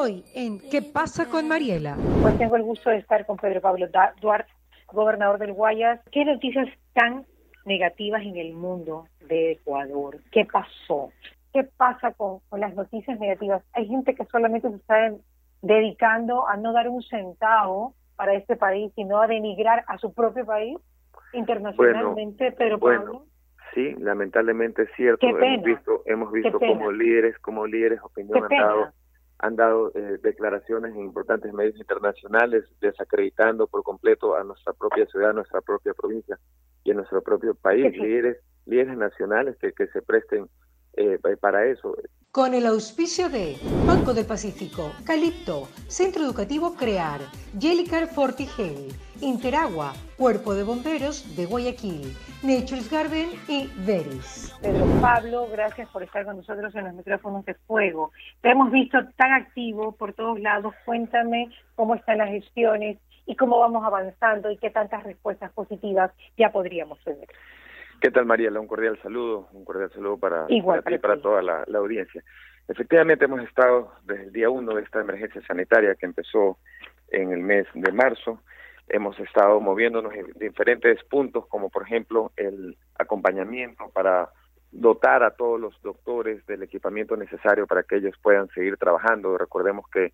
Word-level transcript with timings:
Hoy 0.00 0.24
en 0.32 0.60
¿Qué 0.70 0.80
pasa 0.80 1.28
con 1.28 1.48
Mariela? 1.48 1.96
Pues 2.22 2.38
tengo 2.38 2.54
el 2.54 2.62
gusto 2.62 2.88
de 2.88 2.98
estar 2.98 3.26
con 3.26 3.36
Pedro 3.36 3.60
Pablo 3.60 3.88
Duarte, 4.20 4.52
gobernador 4.92 5.40
del 5.40 5.52
Guayas. 5.52 6.00
¿Qué 6.12 6.24
noticias 6.24 6.68
tan 6.92 7.26
negativas 7.64 8.22
en 8.22 8.36
el 8.36 8.52
mundo 8.52 9.08
de 9.28 9.52
Ecuador? 9.52 10.18
¿Qué 10.30 10.44
pasó? 10.44 11.10
¿Qué 11.52 11.64
pasa 11.76 12.12
con, 12.12 12.40
las 12.52 12.74
noticias 12.76 13.18
negativas? 13.18 13.64
Hay 13.72 13.88
gente 13.88 14.14
que 14.14 14.24
solamente 14.26 14.70
se 14.70 14.76
está 14.76 15.14
dedicando 15.62 16.46
a 16.46 16.56
no 16.56 16.72
dar 16.72 16.88
un 16.88 17.02
centavo 17.02 17.94
para 18.14 18.34
este 18.34 18.54
país, 18.54 18.92
sino 18.94 19.20
a 19.20 19.26
denigrar 19.26 19.84
a 19.88 19.98
su 19.98 20.12
propio 20.14 20.46
país 20.46 20.78
internacionalmente, 21.32 22.52
Pedro 22.52 22.78
Pablo. 22.78 23.24
Sí, 23.74 23.96
lamentablemente 23.98 24.82
es 24.82 24.90
cierto. 24.94 25.26
Hemos 25.26 25.64
visto, 25.64 26.02
hemos 26.06 26.30
visto 26.30 26.60
como 26.60 26.92
líderes, 26.92 27.36
como 27.40 27.66
líderes 27.66 28.00
opinión 28.00 28.46
han 29.38 29.56
dado, 29.56 29.92
eh, 29.94 30.18
declaraciones 30.22 30.94
en 30.94 31.02
importantes 31.02 31.52
medios 31.52 31.76
internacionales 31.76 32.64
desacreditando 32.80 33.66
por 33.66 33.82
completo 33.82 34.36
a 34.36 34.44
nuestra 34.44 34.72
propia 34.72 35.06
ciudad, 35.06 35.30
a 35.30 35.34
nuestra 35.34 35.60
propia 35.60 35.94
provincia 35.94 36.38
y 36.84 36.90
a 36.90 36.94
nuestro 36.94 37.22
propio 37.22 37.54
país. 37.54 37.96
Líderes, 37.96 38.38
líderes 38.66 38.96
nacionales 38.96 39.56
que, 39.58 39.72
que 39.72 39.86
se 39.88 40.02
presten 40.02 40.48
eh, 40.96 41.18
para 41.40 41.66
eso. 41.66 41.96
Con 42.32 42.54
el 42.54 42.66
auspicio 42.66 43.28
de 43.28 43.56
Banco 43.86 44.12
del 44.12 44.26
Pacífico, 44.26 44.92
Calipto, 45.04 45.68
Centro 45.86 46.24
Educativo 46.24 46.74
Crear, 46.74 47.20
Jellicar 47.58 48.08
Fortigel, 48.08 48.88
Interagua, 49.20 49.92
Cuerpo 50.16 50.54
de 50.54 50.62
Bomberos 50.62 51.36
de 51.36 51.46
Guayaquil, 51.46 52.14
Nature's 52.42 52.90
Garden 52.90 53.30
y 53.48 53.68
Veris. 53.84 54.54
Pedro 54.62 54.86
Pablo, 55.00 55.48
gracias 55.50 55.88
por 55.90 56.02
estar 56.02 56.24
con 56.24 56.36
nosotros 56.36 56.74
en 56.74 56.84
los 56.84 56.94
micrófonos 56.94 57.44
de 57.44 57.54
fuego. 57.54 58.12
Te 58.42 58.50
hemos 58.50 58.70
visto 58.70 58.98
tan 59.16 59.32
activo 59.32 59.92
por 59.92 60.12
todos 60.12 60.38
lados. 60.40 60.74
Cuéntame 60.84 61.50
cómo 61.74 61.96
están 61.96 62.18
las 62.18 62.28
gestiones 62.28 62.98
y 63.26 63.36
cómo 63.36 63.58
vamos 63.58 63.84
avanzando 63.84 64.50
y 64.50 64.56
qué 64.56 64.70
tantas 64.70 65.02
respuestas 65.02 65.52
positivas 65.52 66.12
ya 66.36 66.50
podríamos 66.50 66.98
tener. 67.04 67.28
¿Qué 68.00 68.12
tal, 68.12 68.26
Mariela? 68.26 68.60
Un 68.60 68.68
cordial 68.68 68.98
saludo, 69.02 69.48
un 69.52 69.64
cordial 69.64 69.90
saludo 69.92 70.16
para, 70.18 70.46
Igual, 70.48 70.82
para 70.82 70.90
ti 70.90 70.94
y 70.94 70.98
para 70.98 71.20
toda 71.20 71.42
la, 71.42 71.64
audiencia. 71.74 72.22
Efectivamente, 72.68 73.24
hemos 73.24 73.42
estado 73.42 73.92
desde 74.04 74.24
el 74.24 74.32
día 74.32 74.48
uno 74.48 74.74
de 74.74 74.82
esta 74.82 75.00
emergencia 75.00 75.42
sanitaria 75.46 75.96
que 75.96 76.06
empezó 76.06 76.58
en 77.10 77.32
el 77.32 77.40
mes 77.40 77.66
de 77.74 77.90
marzo. 77.90 78.40
Hemos 78.90 79.18
estado 79.20 79.60
moviéndonos 79.60 80.14
en 80.14 80.26
diferentes 80.38 81.02
puntos, 81.04 81.46
como 81.48 81.68
por 81.70 81.82
ejemplo 81.82 82.32
el 82.36 82.76
acompañamiento 82.98 83.90
para 83.92 84.30
dotar 84.70 85.22
a 85.22 85.30
todos 85.30 85.60
los 85.60 85.80
doctores 85.82 86.44
del 86.46 86.62
equipamiento 86.62 87.16
necesario 87.16 87.66
para 87.66 87.82
que 87.82 87.96
ellos 87.96 88.14
puedan 88.22 88.48
seguir 88.48 88.76
trabajando. 88.76 89.38
Recordemos 89.38 89.86
que 89.90 90.12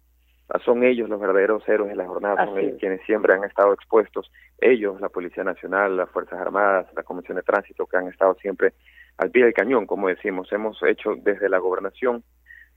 son 0.65 0.85
ellos 0.85 1.09
los 1.09 1.21
verdaderos 1.21 1.67
héroes 1.69 1.91
de 1.91 1.97
la 1.97 2.07
jornada, 2.07 2.45
son 2.45 2.59
ellos 2.59 2.77
quienes 2.79 3.01
siempre 3.07 3.35
han 3.35 3.45
estado 3.45 3.73
expuestos, 3.73 4.31
ellos, 4.59 5.01
la 5.01 5.09
Policía 5.09 5.43
Nacional, 5.43 5.97
las 5.97 6.11
Fuerzas 6.11 6.39
Armadas, 6.39 6.87
la 6.95 7.03
Comisión 7.03 7.37
de 7.37 7.43
Tránsito, 7.43 7.87
que 7.87 7.97
han 7.97 8.09
estado 8.09 8.35
siempre 8.35 8.75
al 9.17 9.31
pie 9.31 9.45
del 9.45 9.55
cañón, 9.55 9.87
como 9.87 10.09
decimos, 10.09 10.53
hemos 10.53 10.83
hecho 10.83 11.15
desde 11.17 11.49
la 11.49 11.59
gobernación, 11.59 12.23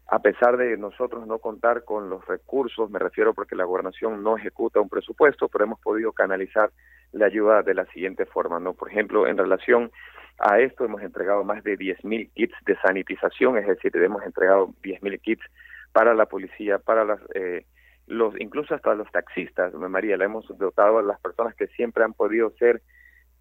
a 0.10 0.20
pesar 0.20 0.56
de 0.56 0.78
nosotros 0.78 1.28
no 1.28 1.40
contar 1.40 1.84
con 1.84 2.10
los 2.10 2.26
recursos, 2.26 2.90
me 2.90 3.00
refiero 3.00 3.34
porque 3.34 3.56
la 3.56 3.66
gobernación 3.66 4.24
no 4.24 4.38
ejecuta 4.38 4.80
un 4.80 4.88
presupuesto, 4.88 5.50
pero 5.50 5.66
hemos 5.66 5.80
podido 5.82 6.14
canalizar 6.14 6.72
la 7.12 7.26
ayuda 7.26 7.62
de 7.62 7.74
la 7.74 7.86
siguiente 7.88 8.26
forma, 8.26 8.60
¿no? 8.60 8.74
Por 8.74 8.90
ejemplo, 8.90 9.28
en 9.28 9.38
relación 9.38 9.92
a 10.40 10.60
esto 10.60 10.86
hemos 10.86 11.02
entregado 11.02 11.44
más 11.44 11.64
de 11.64 11.78
10.000 11.78 12.32
kits 12.34 12.56
de 12.66 12.78
sanitización, 12.78 13.58
es 13.58 13.68
decir, 13.68 13.96
hemos 13.98 14.24
entregado 14.24 14.68
10.000 14.82 15.20
kits 15.20 15.44
para 15.92 16.14
la 16.14 16.28
policía, 16.28 16.78
para 16.78 17.04
las, 17.04 17.20
eh, 17.34 17.66
los, 18.06 18.40
incluso 18.40 18.76
hasta 18.76 18.96
los 18.96 19.12
taxistas, 19.12 19.74
María, 19.74 20.16
le 20.16 20.26
hemos 20.26 20.48
dotado 20.58 21.00
a 21.00 21.04
las 21.04 21.20
personas 21.20 21.54
que 21.56 21.68
siempre 21.68 22.04
han 22.04 22.14
podido 22.14 22.52
ser, 22.52 22.82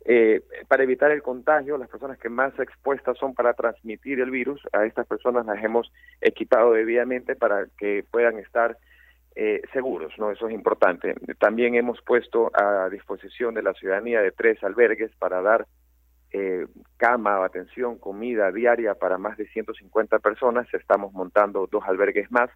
eh, 0.09 0.41
para 0.69 0.85
evitar 0.85 1.11
el 1.11 1.21
contagio, 1.21 1.77
las 1.77 1.89
personas 1.89 2.17
que 2.19 2.29
más 2.29 2.57
expuestas 2.61 3.19
son 3.19 3.35
para 3.35 3.55
transmitir 3.55 4.21
el 4.21 4.31
virus, 4.31 4.63
a 4.73 4.85
estas 4.85 5.05
personas 5.05 5.45
las 5.47 5.63
hemos 5.65 5.93
equipado 6.21 6.73
debidamente 6.73 7.35
para 7.35 7.67
que 7.77 8.05
puedan 8.09 8.39
estar 8.39 8.79
eh, 9.35 9.63
seguros, 9.73 10.13
¿no? 10.17 10.31
Eso 10.31 10.47
es 10.47 10.55
importante. 10.55 11.13
También 11.41 11.75
hemos 11.75 12.01
puesto 12.03 12.53
a 12.55 12.89
disposición 12.89 13.55
de 13.55 13.65
la 13.65 13.75
ciudadanía 13.75 14.23
de 14.23 14.31
tres 14.31 14.63
albergues 14.63 15.11
para 15.19 15.43
dar 15.43 15.67
eh, 16.31 16.69
cama, 16.99 17.45
atención, 17.45 17.99
comida 17.99 18.53
diaria 18.53 18.95
para 18.95 19.19
más 19.19 19.37
de 19.37 19.49
150 19.49 20.21
personas. 20.21 20.73
Estamos 20.73 21.13
montando 21.15 21.67
dos 21.67 21.83
albergues 21.85 22.31
más. 22.31 22.49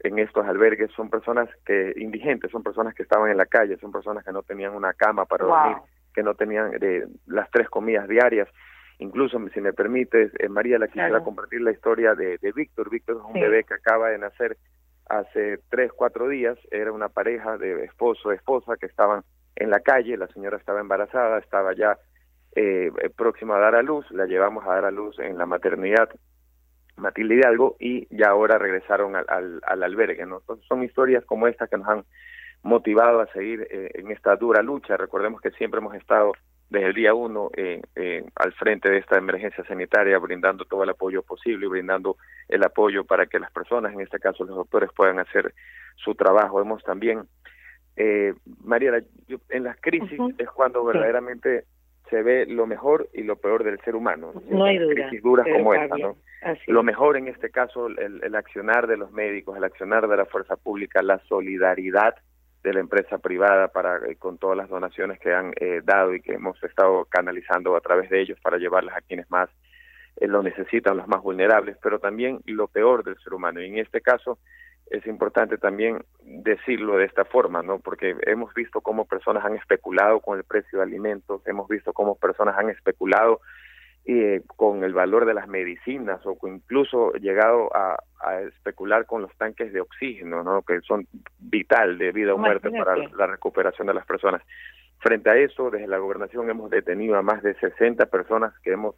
En 0.00 0.18
estos 0.18 0.44
albergues 0.44 0.90
son 0.96 1.10
personas 1.10 1.48
que 1.64 1.94
indigentes, 1.96 2.50
son 2.50 2.64
personas 2.64 2.92
que 2.94 3.04
estaban 3.04 3.30
en 3.30 3.36
la 3.36 3.46
calle, 3.46 3.78
son 3.78 3.92
personas 3.92 4.24
que 4.24 4.32
no 4.32 4.42
tenían 4.42 4.74
una 4.74 4.94
cama 4.94 5.26
para 5.26 5.44
dormir, 5.44 5.76
que 6.14 6.22
no 6.22 6.34
tenían 6.34 6.72
eh, 6.80 7.06
las 7.26 7.50
tres 7.50 7.68
comidas 7.68 8.08
diarias. 8.08 8.48
Incluso, 8.98 9.38
si 9.54 9.60
me 9.60 9.72
permites, 9.72 10.32
eh, 10.38 10.48
María, 10.48 10.78
la 10.78 10.88
quisiera 10.88 11.22
compartir 11.22 11.60
la 11.60 11.70
historia 11.70 12.14
de, 12.14 12.38
de 12.38 12.52
Víctor. 12.52 12.90
Víctor 12.90 13.18
es 13.18 13.34
un 13.34 13.40
bebé 13.40 13.64
que 13.64 13.74
acaba 13.74 14.10
de 14.10 14.18
nacer 14.18 14.56
hace 15.08 15.60
tres, 15.70 15.92
cuatro 15.92 16.28
días. 16.28 16.58
Era 16.70 16.90
una 16.90 17.08
pareja 17.08 17.56
de 17.58 17.84
esposo, 17.84 18.32
esposa 18.32 18.76
que 18.76 18.86
estaban 18.86 19.22
en 19.54 19.70
la 19.70 19.80
calle. 19.80 20.16
La 20.16 20.26
señora 20.28 20.56
estaba 20.56 20.80
embarazada, 20.80 21.38
estaba 21.38 21.74
ya 21.74 21.96
eh, 22.56 22.90
próxima 23.16 23.56
a 23.56 23.60
dar 23.60 23.76
a 23.76 23.82
luz, 23.82 24.10
la 24.10 24.26
llevamos 24.26 24.66
a 24.66 24.74
dar 24.74 24.86
a 24.86 24.90
luz 24.90 25.18
en 25.20 25.38
la 25.38 25.46
maternidad 25.46 26.08
Matilde 26.98 27.36
Hidalgo 27.36 27.76
y 27.78 28.06
ya 28.14 28.30
ahora 28.30 28.58
regresaron 28.58 29.16
al, 29.16 29.60
al, 29.62 29.82
albergue. 29.82 30.26
¿no? 30.26 30.42
son 30.68 30.82
historias 30.82 31.24
como 31.24 31.46
esta 31.46 31.66
que 31.66 31.78
nos 31.78 31.88
han 31.88 32.04
motivado 32.62 33.20
a 33.20 33.26
seguir 33.32 33.66
eh, 33.70 33.90
en 33.94 34.10
esta 34.10 34.36
dura 34.36 34.62
lucha. 34.62 34.96
Recordemos 34.96 35.40
que 35.40 35.50
siempre 35.52 35.78
hemos 35.78 35.94
estado 35.94 36.32
desde 36.70 36.88
el 36.88 36.94
día 36.94 37.14
uno 37.14 37.50
eh, 37.56 37.80
al 38.34 38.52
frente 38.52 38.90
de 38.90 38.98
esta 38.98 39.16
emergencia 39.16 39.64
sanitaria, 39.64 40.18
brindando 40.18 40.64
todo 40.64 40.82
el 40.82 40.90
apoyo 40.90 41.22
posible 41.22 41.66
y 41.66 41.68
brindando 41.68 42.16
el 42.48 42.62
apoyo 42.62 43.04
para 43.04 43.26
que 43.26 43.38
las 43.38 43.50
personas, 43.50 43.94
en 43.94 44.00
este 44.00 44.18
caso 44.18 44.44
los 44.44 44.56
doctores, 44.56 44.90
puedan 44.94 45.18
hacer 45.18 45.54
su 45.96 46.14
trabajo. 46.14 46.60
Hemos 46.60 46.82
también, 46.82 47.22
eh, 47.96 48.34
María, 48.62 49.02
en 49.48 49.64
las 49.64 49.80
crisis 49.80 50.20
es 50.36 50.50
cuando 50.50 50.84
verdaderamente 50.84 51.64
se 52.10 52.22
ve 52.22 52.46
lo 52.46 52.66
mejor 52.66 53.08
y 53.12 53.22
lo 53.22 53.36
peor 53.36 53.64
del 53.64 53.80
ser 53.80 53.94
humano. 53.94 54.32
No 54.48 54.64
hay 54.64 54.78
duda. 54.78 54.94
Crisis 54.94 55.22
duras 55.22 55.46
como 55.50 55.74
esta, 55.74 55.96
¿no? 55.96 56.16
Lo 56.66 56.82
mejor 56.82 57.16
en 57.16 57.28
este 57.28 57.50
caso, 57.50 57.88
el, 57.88 58.22
el, 58.22 58.34
accionar 58.34 58.86
de 58.86 58.96
los 58.96 59.10
médicos, 59.12 59.56
el 59.56 59.64
accionar 59.64 60.06
de 60.06 60.16
la 60.16 60.24
fuerza 60.24 60.56
pública, 60.56 61.02
la 61.02 61.18
solidaridad 61.28 62.14
de 62.68 62.74
la 62.74 62.80
empresa 62.80 63.18
privada 63.18 63.68
para 63.68 63.96
eh, 64.06 64.16
con 64.16 64.38
todas 64.38 64.56
las 64.56 64.68
donaciones 64.68 65.18
que 65.18 65.32
han 65.32 65.52
eh, 65.58 65.80
dado 65.82 66.14
y 66.14 66.20
que 66.20 66.34
hemos 66.34 66.62
estado 66.62 67.06
canalizando 67.06 67.76
a 67.76 67.80
través 67.80 68.10
de 68.10 68.20
ellos 68.20 68.38
para 68.40 68.58
llevarlas 68.58 68.96
a 68.96 69.00
quienes 69.00 69.30
más 69.30 69.48
eh, 70.16 70.28
lo 70.28 70.42
necesitan, 70.42 70.96
los 70.96 71.08
más 71.08 71.22
vulnerables, 71.22 71.76
pero 71.82 71.98
también 71.98 72.40
lo 72.44 72.68
peor 72.68 73.04
del 73.04 73.18
ser 73.18 73.34
humano. 73.34 73.60
Y 73.62 73.66
en 73.66 73.78
este 73.78 74.00
caso, 74.00 74.38
es 74.90 75.06
importante 75.06 75.58
también 75.58 76.02
decirlo 76.22 76.96
de 76.96 77.06
esta 77.06 77.24
forma, 77.24 77.62
¿no? 77.62 77.78
Porque 77.78 78.16
hemos 78.26 78.52
visto 78.54 78.80
cómo 78.80 79.06
personas 79.06 79.44
han 79.44 79.56
especulado 79.56 80.20
con 80.20 80.38
el 80.38 80.44
precio 80.44 80.78
de 80.78 80.84
alimentos, 80.84 81.42
hemos 81.46 81.68
visto 81.68 81.92
cómo 81.92 82.16
personas 82.16 82.56
han 82.58 82.70
especulado 82.70 83.40
eh, 84.10 84.40
con 84.56 84.84
el 84.84 84.94
valor 84.94 85.26
de 85.26 85.34
las 85.34 85.48
medicinas 85.48 86.18
o 86.24 86.38
incluso 86.48 87.12
llegado 87.12 87.68
a, 87.74 87.98
especular 88.48 89.04
con 89.04 89.20
los 89.20 89.36
tanques 89.36 89.70
de 89.70 89.82
oxígeno, 89.82 90.42
¿no? 90.42 90.62
Que 90.62 90.80
son 90.80 91.06
vital 91.38 91.98
de 91.98 92.10
vida 92.10 92.32
o 92.32 92.38
muerte 92.38 92.70
para 92.70 92.96
la 92.96 93.26
recuperación 93.26 93.86
de 93.86 93.92
las 93.94 94.06
personas. 94.06 94.42
Frente 94.98 95.28
a 95.28 95.36
eso, 95.36 95.70
desde 95.70 95.86
la 95.86 95.98
gobernación 95.98 96.48
hemos 96.48 96.70
detenido 96.70 97.16
a 97.16 97.22
más 97.22 97.42
de 97.42 97.54
60 97.54 98.06
personas 98.06 98.58
que 98.60 98.72
hemos 98.72 98.96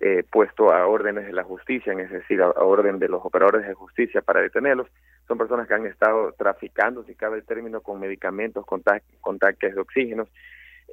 eh, 0.00 0.24
puesto 0.30 0.72
a 0.72 0.86
órdenes 0.86 1.26
de 1.26 1.32
la 1.32 1.42
justicia, 1.42 1.92
es 1.92 2.10
decir, 2.10 2.40
a, 2.40 2.50
orden 2.50 2.98
de 2.98 3.08
los 3.08 3.24
operadores 3.24 3.66
de 3.66 3.74
justicia 3.74 4.22
para 4.22 4.40
detenerlos. 4.40 4.86
Son 5.26 5.38
personas 5.38 5.66
que 5.66 5.74
han 5.74 5.86
estado 5.86 6.32
traficando, 6.32 7.04
si 7.04 7.14
cabe 7.16 7.38
el 7.38 7.44
término, 7.44 7.80
con 7.80 7.98
medicamentos, 7.98 8.64
con, 8.64 8.82
tanques 8.82 9.74
de 9.74 9.80
oxígeno. 9.80 10.28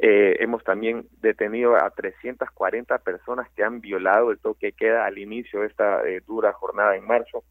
Eh, 0.01 0.37
hemos 0.39 0.63
también 0.63 1.07
detenido 1.19 1.75
a 1.75 1.89
340 1.89 2.99
personas 2.99 3.49
que 3.51 3.63
han 3.63 3.81
violado 3.81 4.31
el 4.31 4.39
toque 4.39 4.71
que 4.71 4.85
queda 4.85 5.05
al 5.05 5.17
inicio 5.17 5.61
de 5.61 5.67
esta 5.67 6.07
eh, 6.07 6.21
dura 6.25 6.53
jornada 6.53 6.95
en 6.95 7.05
marzo. 7.05 7.43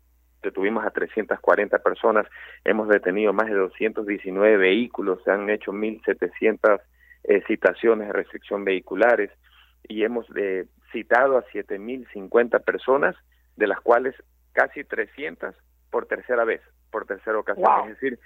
Detuvimos 0.43 0.85
a 0.87 0.91
340 0.91 1.79
personas, 1.81 2.27
hemos 2.65 2.89
detenido 2.89 3.33
más 3.33 3.49
de 3.49 3.55
219 3.55 4.57
vehículos, 4.57 5.23
se 5.25 5.31
han 5.31 5.51
hecho 5.51 5.73
1.700 5.73 6.81
eh, 7.25 7.43
citaciones 7.47 8.07
de 8.07 8.13
restricción 8.15 8.65
vehiculares 8.65 9.31
y 9.87 10.05
hemos 10.05 10.27
eh, 10.37 10.67
citado 10.93 11.37
a 11.37 11.45
7.050 11.47 12.65
personas, 12.65 13.17
de 13.57 13.67
las 13.67 13.81
cuales 13.81 14.15
casi 14.53 14.85
300 14.85 15.55
por 15.91 16.07
tercera 16.07 16.45
vez, 16.45 16.63
por 16.91 17.05
tercera 17.05 17.39
ocasión. 17.39 17.91
Es 17.91 18.01
decir, 18.01 18.19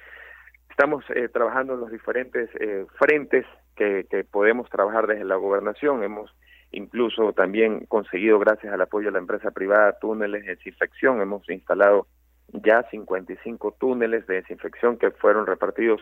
estamos 0.73 1.05
eh, 1.15 1.29
trabajando 1.29 1.75
en 1.75 1.81
los 1.81 1.91
diferentes 1.91 2.49
eh, 2.59 2.87
frentes 2.99 3.45
que, 3.77 4.07
podemos 4.31 4.71
trabajar 4.71 5.07
desde 5.07 5.25
la 5.25 5.37
gobernación. 5.37 6.03
Hemos 6.03 6.35
incluso 6.71 7.33
también 7.35 7.85
conseguido, 7.87 8.39
gracias 8.39 8.73
al 8.73 8.81
apoyo 8.81 9.07
de 9.07 9.13
la 9.13 9.19
empresa 9.19 9.51
privada, 9.51 9.99
túneles 10.01 10.45
de 10.45 10.57
desinfección. 10.57 11.21
Hemos 11.21 11.49
instalado 11.51 12.07
ya 12.53 12.85
55 12.91 13.77
túneles 13.79 14.27
de 14.27 14.37
desinfección 14.37 14.97
que 14.97 15.11
fueron 15.11 15.47
repartidos 15.47 16.01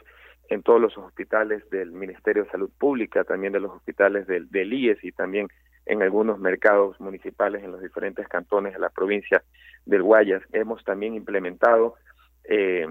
en 0.49 0.63
todos 0.63 0.81
los 0.81 0.97
hospitales 0.97 1.69
del 1.71 1.91
Ministerio 1.91 2.45
de 2.45 2.51
Salud 2.51 2.71
Pública, 2.79 3.25
también 3.25 3.53
de 3.53 3.61
los 3.61 3.73
hospitales 3.73 4.27
del, 4.29 4.49
del 4.51 4.73
IES 4.73 5.03
y 5.03 5.13
también 5.13 5.49
en 5.87 6.03
algunos 6.03 6.39
mercados 6.39 7.01
municipales 7.01 7.65
en 7.65 7.73
los 7.73 7.83
diferentes 7.83 8.29
cantones 8.29 8.75
de 8.75 8.79
la 8.79 8.91
provincia 8.91 9.43
del 9.85 10.03
Guayas. 10.03 10.43
Hemos 10.53 10.85
también 10.85 11.15
implementado 11.15 11.97
eh, 12.45 12.87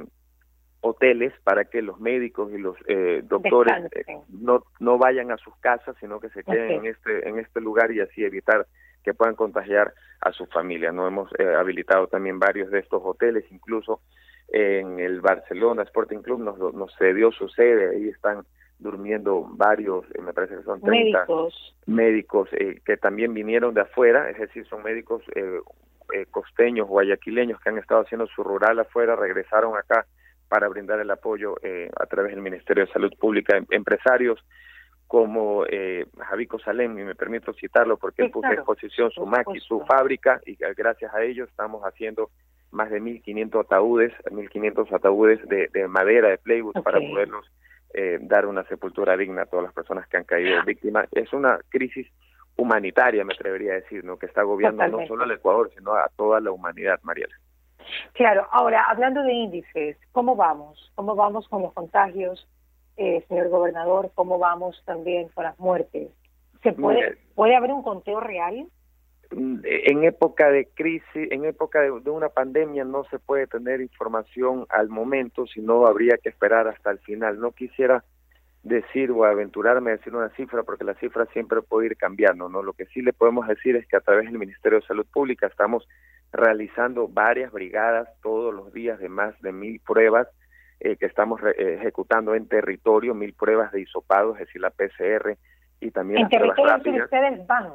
hoteles 0.82 1.34
para 1.44 1.66
que 1.66 1.82
los 1.82 2.00
médicos 2.00 2.52
y 2.54 2.58
los 2.58 2.78
eh, 2.88 3.22
doctores 3.24 3.74
eh, 3.92 4.06
no 4.30 4.64
no 4.80 4.98
vayan 4.98 5.32
a 5.32 5.38
sus 5.38 5.56
casas 5.58 5.96
sino 6.00 6.20
que 6.20 6.30
se 6.30 6.44
queden 6.44 6.72
en 6.72 6.86
este 6.86 7.28
en 7.28 7.38
este 7.38 7.60
lugar 7.60 7.92
y 7.92 8.00
así 8.00 8.24
evitar 8.24 8.66
que 9.04 9.14
puedan 9.14 9.36
contagiar 9.36 9.94
a 10.22 10.32
su 10.32 10.46
familia 10.48 10.92
no 10.92 11.06
hemos 11.06 11.30
eh, 11.38 11.54
habilitado 11.56 12.08
también 12.08 12.40
varios 12.40 12.72
de 12.72 12.80
estos 12.80 13.02
hoteles 13.04 13.44
incluso 13.52 14.02
en 14.48 15.00
el 15.00 15.20
Barcelona 15.22 15.84
Sporting 15.84 16.20
Club 16.20 16.40
nos 16.40 16.74
nos 16.74 16.96
cedió 16.98 17.32
su 17.32 17.50
sede 17.50 17.96
ahí 17.96 18.08
están 18.08 18.46
durmiendo 18.80 19.50
varios 19.52 20.06
me 20.24 20.32
parece 20.32 20.56
que 20.56 20.64
son 20.64 20.80
30 20.80 21.20
médicos. 21.20 21.76
médicos 21.88 22.50
que 22.86 22.96
también 22.96 23.34
vinieron 23.34 23.74
de 23.74 23.82
afuera 23.82 24.30
es 24.30 24.40
decir 24.40 24.66
son 24.68 24.82
médicos 24.84 25.24
costeños 26.32 26.88
guayaquileños 26.88 27.60
que 27.60 27.70
han 27.70 27.78
estado 27.78 28.02
haciendo 28.02 28.28
su 28.28 28.44
rural 28.44 28.80
afuera 28.80 29.18
regresaron 29.18 29.78
acá 29.78 30.06
para 30.50 30.68
brindar 30.68 31.00
el 31.00 31.12
apoyo 31.12 31.56
eh, 31.62 31.90
a 31.98 32.06
través 32.08 32.34
del 32.34 32.42
Ministerio 32.42 32.86
de 32.86 32.92
Salud 32.92 33.14
Pública. 33.18 33.56
Em, 33.56 33.66
empresarios 33.70 34.44
como 35.08 35.66
eh, 35.68 36.06
Javico 36.20 36.60
Salem, 36.60 37.00
y 37.00 37.04
me 37.04 37.16
permito 37.16 37.54
citarlo 37.54 37.98
porque 37.98 38.24
él 38.24 38.32
puso 38.32 38.48
en 38.48 38.54
exposición 38.54 39.10
su 39.10 39.26
máquina, 39.26 39.60
su 39.62 39.80
fábrica, 39.82 40.40
y 40.46 40.56
gracias 40.78 41.12
a 41.14 41.24
ellos 41.24 41.50
estamos 41.50 41.82
haciendo 41.84 42.30
más 42.72 42.92
de 42.92 43.02
1.500 43.02 43.62
ataúdes, 43.62 44.14
1.500 44.26 44.94
ataúdes 44.94 45.40
de, 45.48 45.88
madera, 45.88 46.30
de 46.30 46.38
playwood, 46.38 46.84
para 46.84 47.00
podernos 47.00 47.52
eh, 47.96 48.20
dar 48.22 48.46
una 48.46 48.64
sepultura 48.66 49.18
digna 49.18 49.44
a 49.44 49.46
todas 49.48 49.64
las 49.64 49.74
personas 49.74 50.08
que 50.08 50.18
han 50.18 50.26
caído 50.26 50.64
víctimas. 50.64 51.08
Es 51.12 51.34
una 51.34 51.60
crisis 51.70 52.08
humanitaria, 52.56 53.24
me 53.24 53.34
atrevería 53.34 53.72
a 53.72 53.76
decir, 53.76 54.04
¿no? 54.04 54.20
que 54.20 54.28
está 54.28 54.42
agobiando 54.42 54.88
no 54.88 55.08
solo 55.08 55.24
al 55.24 55.32
Ecuador, 55.32 55.72
sino 55.76 55.96
a 55.96 56.08
toda 56.16 56.40
la 56.40 56.52
humanidad, 56.52 57.00
Mariela. 57.02 57.34
Claro, 58.14 58.48
ahora 58.52 58.84
hablando 58.90 59.24
de 59.24 59.34
índices, 59.34 59.98
¿cómo 60.12 60.36
vamos? 60.36 60.92
¿Cómo 60.96 61.16
vamos 61.16 61.48
con 61.48 61.62
los 61.62 61.74
contagios, 61.74 62.48
eh, 62.98 63.24
señor 63.28 63.50
gobernador? 63.50 64.12
¿Cómo 64.16 64.40
vamos 64.40 64.82
también 64.86 65.30
con 65.30 65.44
las 65.44 65.58
muertes? 65.60 66.10
¿Se 66.64 66.74
puede, 66.74 67.18
puede 67.36 67.56
haber 67.56 67.72
un 67.72 67.84
conteo 67.84 68.20
real? 68.20 68.68
Mm, 69.32 69.60
en 69.64 70.04
época 70.06 70.50
de 70.50 70.68
crisis, 70.74 71.32
en 71.32 71.46
época 71.46 71.82
de, 71.82 71.92
una 71.92 72.30
pandemia 72.30 72.84
no 72.84 73.04
se 73.06 73.20
puede 73.20 73.46
tener 73.46 73.80
información 73.80 74.66
al 74.70 74.90
momento, 74.90 75.46
sino 75.46 75.86
habría 75.86 76.18
que 76.18 76.30
esperar 76.30 76.68
hasta 76.68 76.90
el 76.92 77.00
final. 77.00 77.40
No 77.40 77.52
quisiera 77.52 78.04
decir 78.64 79.12
o 79.12 79.24
aventurarme 79.24 79.92
a 79.92 79.98
decir 79.98 80.16
una 80.16 80.30
cifra 80.30 80.64
porque 80.64 80.84
la 80.84 80.96
cifra 80.96 81.26
siempre 81.28 81.62
puede 81.62 81.88
ir 81.88 81.98
cambiando, 81.98 82.50
¿no? 82.50 82.64
Lo 82.64 82.74
que 82.74 82.88
sí 82.88 83.02
le 83.02 83.14
podemos 83.14 83.48
decir 83.48 83.76
es 83.76 83.88
que 83.88 83.98
a 83.98 84.02
través 84.02 84.26
del 84.26 84.40
Ministerio 84.40 84.80
de 84.80 84.88
Salud 84.88 85.06
Pública 85.06 85.48
estamos 85.48 85.88
realizando 86.32 87.08
varias 87.08 87.52
brigadas 87.52 88.08
todos 88.22 88.54
los 88.54 88.72
días 88.74 89.00
de 89.00 89.10
más 89.10 89.40
de 89.42 89.52
mil 89.52 89.80
pruebas 89.80 90.28
eh, 90.80 90.96
que 90.96 91.06
estamos 91.06 91.42
ejecutando 91.58 92.36
en 92.36 92.48
territorio, 92.48 93.14
mil 93.14 93.34
pruebas 93.34 93.72
de 93.72 93.82
hisopado, 93.82 94.34
es 94.34 94.40
decir, 94.40 94.62
la 94.62 94.70
PCR 94.70 95.38
y 95.80 95.92
también 95.92 96.22
en 96.22 96.30
territorio 96.30 97.04
ustedes 97.04 97.48
van. 97.48 97.74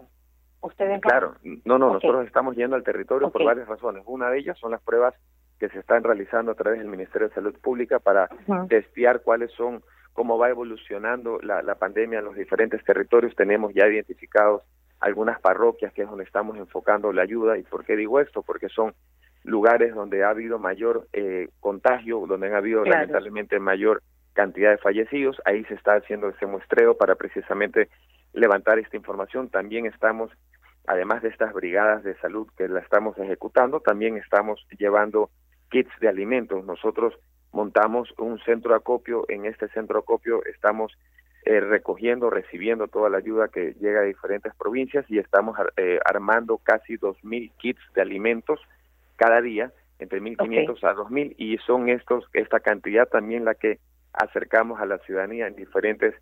Ustedes 0.61 1.01
Claro, 1.03 1.35
no, 1.65 1.79
no, 1.79 1.93
nosotros 1.93 2.27
estamos 2.27 2.57
yendo 2.57 2.75
al 2.75 2.85
territorio 2.85 3.31
por 3.31 3.45
varias 3.45 3.69
razones. 3.69 4.03
Una 4.07 4.31
de 4.31 4.39
ellas 4.39 4.59
son 4.59 4.71
las 4.71 4.81
pruebas 4.81 5.15
que 5.59 5.69
se 5.69 5.79
están 5.79 6.03
realizando 6.03 6.53
a 6.53 6.55
través 6.55 6.79
del 6.79 6.89
Ministerio 6.89 7.29
de 7.29 7.35
Salud 7.35 7.55
Pública 7.61 7.99
para 7.99 8.29
testear 8.69 9.21
cuáles 9.21 9.53
son, 9.53 9.83
cómo 10.15 10.39
va 10.39 10.49
evolucionando 10.49 11.39
la, 11.43 11.61
la 11.61 11.75
pandemia 11.75 12.21
en 12.21 12.25
los 12.25 12.35
diferentes 12.35 12.83
territorios. 12.83 13.37
Tenemos 13.37 13.75
ya 13.75 13.87
identificados 13.87 14.63
algunas 15.05 15.39
parroquias 15.39 15.93
que 15.93 16.01
es 16.01 16.09
donde 16.09 16.25
estamos 16.25 16.57
enfocando 16.57 17.13
la 17.13 17.21
ayuda. 17.21 17.59
¿Y 17.59 17.63
por 17.63 17.85
qué 17.85 17.95
digo 17.95 18.21
esto? 18.21 18.43
Porque 18.43 18.71
son 18.71 18.95
lugares 19.43 19.95
donde 19.95 20.25
ha 20.25 20.31
habido 20.31 20.59
mayor 20.59 21.07
eh, 21.13 21.51
contagio, 21.61 22.25
donde 22.27 22.51
ha 22.51 22.57
habido 22.57 22.87
lamentablemente 22.87 23.59
mayor 23.59 24.03
cantidad 24.33 24.71
de 24.71 24.79
fallecidos. 24.79 25.37
Ahí 25.45 25.63
se 25.67 25.75
está 25.75 25.97
haciendo 25.97 26.31
ese 26.31 26.47
muestreo 26.47 26.97
para 26.97 27.17
precisamente 27.17 27.91
levantar 28.33 28.79
esta 28.79 28.97
información. 28.97 29.51
También 29.51 29.85
estamos, 29.85 30.31
además 30.87 31.21
de 31.21 31.29
estas 31.29 31.53
brigadas 31.53 32.03
de 32.03 32.17
salud 32.21 32.49
que 32.57 32.67
la 32.67 32.81
estamos 32.81 33.19
ejecutando, 33.19 33.81
también 33.81 34.17
estamos 34.17 34.67
llevando 34.79 35.29
kits 35.71 35.93
de 36.01 36.09
alimentos. 36.09 36.65
Nosotros 36.65 37.13
montamos 37.53 38.09
un 38.17 38.39
centro 38.39 38.75
acopio. 38.75 39.27
En 39.29 39.45
este 39.45 39.69
centro 39.69 39.99
acopio 39.99 40.43
estamos 40.47 40.97
eh, 41.47 41.61
recogiendo, 41.61 42.31
recibiendo 42.31 42.89
toda 42.89 43.11
la 43.11 43.19
ayuda 43.19 43.49
que 43.49 43.75
llega 43.81 44.01
de 44.01 44.09
diferentes 44.09 44.55
provincias 44.55 45.05
y 45.11 45.19
estamos 45.19 45.59
eh, 45.77 45.99
armando 46.05 46.59
casi 46.59 46.97
2.000 46.97 47.53
kits 47.59 47.81
de 47.95 48.01
alimentos 48.01 48.61
cada 49.17 49.41
día, 49.41 49.73
entre 49.99 50.23
1.500 50.23 50.83
a 50.85 50.95
2.000 50.95 51.35
y 51.37 51.59
son 51.59 51.89
estos 51.89 52.25
esta 52.33 52.61
cantidad 52.61 53.07
también 53.09 53.45
la 53.45 53.55
que 53.55 53.79
acercamos 54.13 54.81
a 54.81 54.87
la 54.87 54.99
ciudadanía 54.99 55.47
en 55.47 55.55
diferentes 55.55 56.15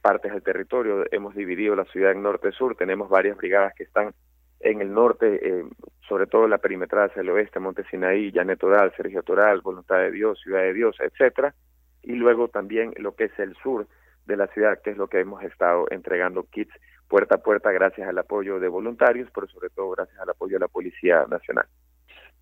partes 0.00 0.32
del 0.32 0.42
territorio. 0.42 1.04
Hemos 1.10 1.34
dividido 1.34 1.76
la 1.76 1.84
ciudad 1.84 2.12
en 2.12 2.22
norte-sur, 2.22 2.74
tenemos 2.76 3.08
varias 3.08 3.36
brigadas 3.36 3.74
que 3.74 3.84
están 3.84 4.14
en 4.60 4.80
el 4.80 4.92
norte, 4.92 5.40
eh, 5.42 5.64
sobre 6.08 6.26
todo 6.26 6.48
la 6.48 6.58
perimetral 6.58 7.10
hacia 7.10 7.22
el 7.22 7.30
oeste, 7.30 7.60
Monte 7.60 7.84
Sinaí, 7.90 8.30
Llanet 8.30 8.58
Toral, 8.58 8.92
Sergio 8.96 9.22
Toral, 9.22 9.60
Voluntad 9.60 9.98
de 9.98 10.10
Dios, 10.10 10.40
Ciudad 10.40 10.62
de 10.62 10.74
Dios, 10.74 10.96
etcétera, 11.00 11.54
y 12.02 12.12
luego 12.12 12.48
también 12.48 12.94
lo 12.96 13.14
que 13.14 13.24
es 13.24 13.38
el 13.38 13.54
sur, 13.62 13.86
de 14.30 14.36
la 14.36 14.46
ciudad, 14.48 14.78
que 14.82 14.90
es 14.90 14.96
lo 14.96 15.08
que 15.08 15.20
hemos 15.20 15.42
estado 15.42 15.86
entregando 15.90 16.44
kits 16.44 16.72
puerta 17.08 17.34
a 17.34 17.38
puerta 17.38 17.72
gracias 17.72 18.08
al 18.08 18.16
apoyo 18.18 18.60
de 18.60 18.68
voluntarios, 18.68 19.28
pero 19.34 19.48
sobre 19.48 19.68
todo 19.70 19.90
gracias 19.90 20.18
al 20.20 20.30
apoyo 20.30 20.54
de 20.54 20.60
la 20.60 20.68
Policía 20.68 21.26
Nacional. 21.28 21.66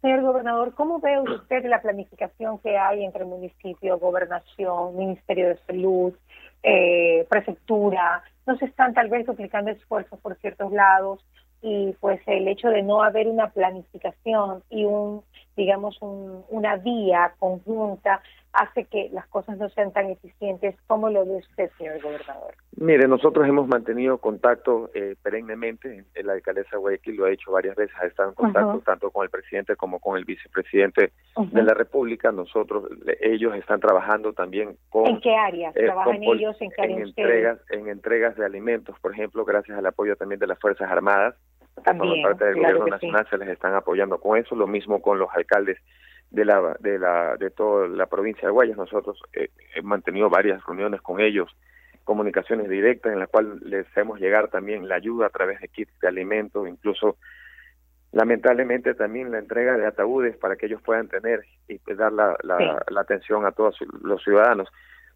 Señor 0.02 0.23
gobernador, 0.23 0.75
¿cómo 0.75 1.00
ve 1.00 1.19
usted 1.19 1.64
la 1.64 1.82
planificación 1.82 2.58
que 2.58 2.76
hay 2.76 3.05
entre 3.05 3.25
municipio, 3.25 3.99
gobernación, 3.99 4.96
Ministerio 4.96 5.49
de 5.49 5.56
Salud, 5.67 6.14
eh, 6.62 7.26
prefectura? 7.29 8.23
¿No 8.46 8.56
se 8.58 8.67
están 8.67 8.94
tal 8.94 9.08
vez 9.08 9.26
duplicando 9.26 9.70
esfuerzos 9.73 10.20
por 10.20 10.37
ciertos 10.37 10.70
lados? 10.70 11.25
Y 11.62 11.96
pues 11.99 12.20
el 12.26 12.46
hecho 12.46 12.69
de 12.69 12.82
no 12.82 13.02
haber 13.02 13.26
una 13.26 13.50
planificación 13.50 14.62
y 14.70 14.85
un, 14.85 15.25
digamos, 15.58 16.00
un, 16.00 16.44
una 16.50 16.76
vía 16.76 17.34
conjunta 17.38 18.22
hace 18.52 18.84
que 18.84 19.10
las 19.12 19.26
cosas 19.26 19.58
no 19.58 19.69
sean 19.70 19.93
tan 19.93 20.08
eficientes. 20.08 20.75
como 20.87 21.11
lo 21.11 21.26
ve 21.26 21.37
usted, 21.37 21.71
señor 21.76 22.00
gobernador? 22.00 22.54
Mire, 22.76 23.06
nosotros 23.09 23.47
hemos 23.47 23.68
mantenido 23.68 24.18
contacto 24.18 24.90
eh, 24.94 25.16
perennemente. 25.23 26.04
La 26.23 26.35
alcaldesa 26.35 26.71
de 26.73 26.78
Guayaquil 26.78 27.16
lo 27.16 27.25
ha 27.26 27.33
hecho 27.33 27.52
varias 27.52 27.76
veces, 27.76 27.94
ha 28.00 28.06
estado 28.06 28.30
en 28.30 28.35
contacto 28.37 28.80
tanto 28.87 29.11
con 29.11 29.25
el 29.25 29.30
presidente 29.30 29.76
como 29.76 29.99
con 29.99 30.16
el 30.16 30.25
vicepresidente 30.25 31.12
de 31.37 31.62
la 31.62 31.75
República. 31.75 32.30
Nosotros, 32.30 32.85
ellos 33.21 33.54
están 33.56 33.80
trabajando 33.80 34.33
también 34.33 34.76
con... 34.90 35.06
¿En 35.06 35.21
qué 35.21 35.35
áreas 35.35 35.76
eh, 35.76 35.85
trabajan 35.85 36.23
ellos? 36.23 36.56
¿En 36.61 36.71
qué 36.71 36.83
áreas 36.83 37.09
entregas, 37.09 37.59
En 37.71 37.88
entregas 37.88 38.37
de 38.37 38.47
alimentos, 38.47 38.99
por 39.00 39.12
ejemplo, 39.12 39.44
gracias 39.44 39.76
al 39.76 39.87
apoyo 39.87 40.16
también 40.16 40.38
de 40.38 40.47
las 40.47 40.59
Fuerzas 40.59 40.90
Armadas. 40.90 41.35
También, 41.85 42.23
por 42.23 42.32
parte 42.32 42.44
del 42.47 42.54
gobierno 42.56 42.87
nacional 42.87 43.26
se 43.28 43.38
les 43.38 43.49
están 43.49 43.75
apoyando 43.75 44.18
con 44.18 44.38
eso, 44.38 44.54
lo 44.54 44.66
mismo 44.66 45.00
con 45.02 45.18
los 45.18 45.28
alcaldes 45.35 45.78
de 46.30 46.44
la 46.44 46.76
de 46.80 46.99
la 46.99 47.37
de 47.37 47.50
toda 47.50 47.88
la 47.88 48.06
provincia 48.06 48.47
de 48.47 48.52
Guayas. 48.52 48.76
Nosotros 48.76 49.20
eh, 49.32 49.49
hemos 49.75 49.90
mantenido 49.90 50.28
varias 50.28 50.64
reuniones 50.66 51.00
con 51.00 51.20
ellos 51.20 51.54
comunicaciones 52.04 52.70
directas 52.70 53.12
en 53.12 53.18
las 53.18 53.28
cuales 53.28 53.61
les 53.61 53.87
hacemos 53.88 54.18
llegar 54.18 54.49
también 54.49 54.88
la 54.88 54.94
ayuda 54.94 55.26
a 55.26 55.30
través 55.30 55.61
de 55.61 55.68
kits 55.68 55.92
de 56.00 56.08
alimentos 56.08 56.66
incluso 56.66 57.18
lamentablemente 58.12 58.94
también 58.94 59.30
la 59.30 59.38
entrega 59.38 59.76
de 59.76 59.87
ataúdes 59.87 60.37
para 60.38 60.56
que 60.56 60.66
ellos 60.66 60.80
puedan 60.80 61.08
tener 61.08 61.42
y 61.68 61.78
dar 61.94 62.12
la, 62.12 62.35
la, 62.42 63.00
atención 63.00 63.44
a 63.44 63.52
todos 63.52 63.76
los 64.02 64.23
ciudadanos. 64.23 64.68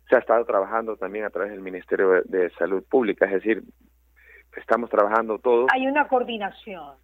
Se 0.08 0.16
ha 0.16 0.18
estado 0.18 0.44
trabajando 0.44 0.96
también 0.96 1.24
a 1.24 1.30
través 1.30 1.52
del 1.52 1.62
Ministerio 1.62 2.22
de 2.24 2.50
Salud 2.58 2.84
Pública 2.84 3.24
es 3.24 3.32
decir 3.32 3.62
estamos 4.56 4.90
trabajando 4.90 5.38
todos 5.38 5.68
hay 5.72 5.86
una 5.86 6.08
coordinación 6.08 6.94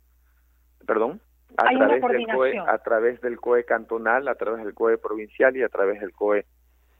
perdón 0.87 1.21
a 1.57 1.65
través 1.69 2.03
del 2.03 2.27
COE, 2.27 2.59
a 2.59 2.79
través 2.79 3.21
del 3.21 3.41
COE 3.41 3.65
cantonal, 3.65 4.29
a 4.29 4.35
través 4.35 4.65
del 4.65 4.75
COE 4.75 4.99
provincial 4.99 5.57
y 5.57 5.63
a 5.63 5.69
través 5.69 6.01
del 6.01 6.13
COE 6.13 6.45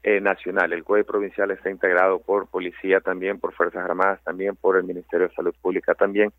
eh, 0.01 0.21
nacional. 0.21 0.73
El 0.73 0.83
COE 0.83 1.03
provincial 1.03 1.51
está 1.51 1.69
integrado 1.69 2.19
por 2.19 2.49
policía 2.49 2.99
también, 2.99 3.39
por 3.39 3.53
Fuerzas 3.53 3.83
Armadas 3.83 4.21
también, 4.23 4.55
por 4.55 4.77
el 4.77 4.83
Ministerio 4.83 5.27
de 5.27 5.35
Salud 5.35 5.53
Pública 5.61 5.93
también, 5.93 6.31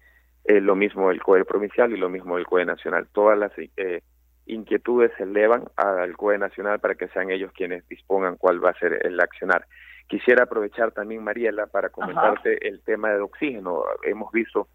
eh, 0.45 0.61
lo 0.61 0.75
mismo 0.75 1.11
el 1.11 1.23
COE 1.23 1.45
provincial 1.45 1.93
y 1.93 1.97
lo 1.97 2.09
mismo 2.09 2.37
el 2.37 2.47
COE 2.47 2.65
nacional. 2.65 3.07
Todas 3.13 3.39
las 3.39 3.53
eh, 3.59 4.03
inquietudes 4.47 5.13
se 5.17 5.25
elevan 5.25 5.65
al 5.77 6.17
COE 6.17 6.39
nacional 6.39 6.81
para 6.81 6.95
que 6.95 7.09
sean 7.09 7.31
ellos 7.31 7.53
quienes 7.53 7.87
dispongan 7.89 8.37
cuál 8.37 8.65
va 8.65 8.71
a 8.71 8.79
ser 8.79 9.07
el 9.07 9.21
accionar. 9.21 9.67
Quisiera 10.11 10.43
aprovechar 10.43 10.91
también, 10.91 11.23
Mariela, 11.23 11.69
para 11.69 11.91
comentarte 11.91 12.67
el 12.67 12.83
tema 12.83 13.11
del 13.11 13.21
oxígeno. 13.23 13.85
Hemos 14.03 14.33
visto 14.33 14.67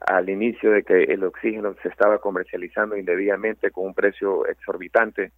al 0.00 0.28
inicio 0.28 0.70
de 0.70 0.82
que 0.82 1.04
el 1.04 1.24
oxígeno 1.24 1.74
se 1.82 1.88
estaba 1.88 2.18
comercializando 2.18 2.94
indebidamente 2.94 3.70
con 3.70 3.86
un 3.86 3.94
precio 3.94 4.46
exorbitante 4.46 5.32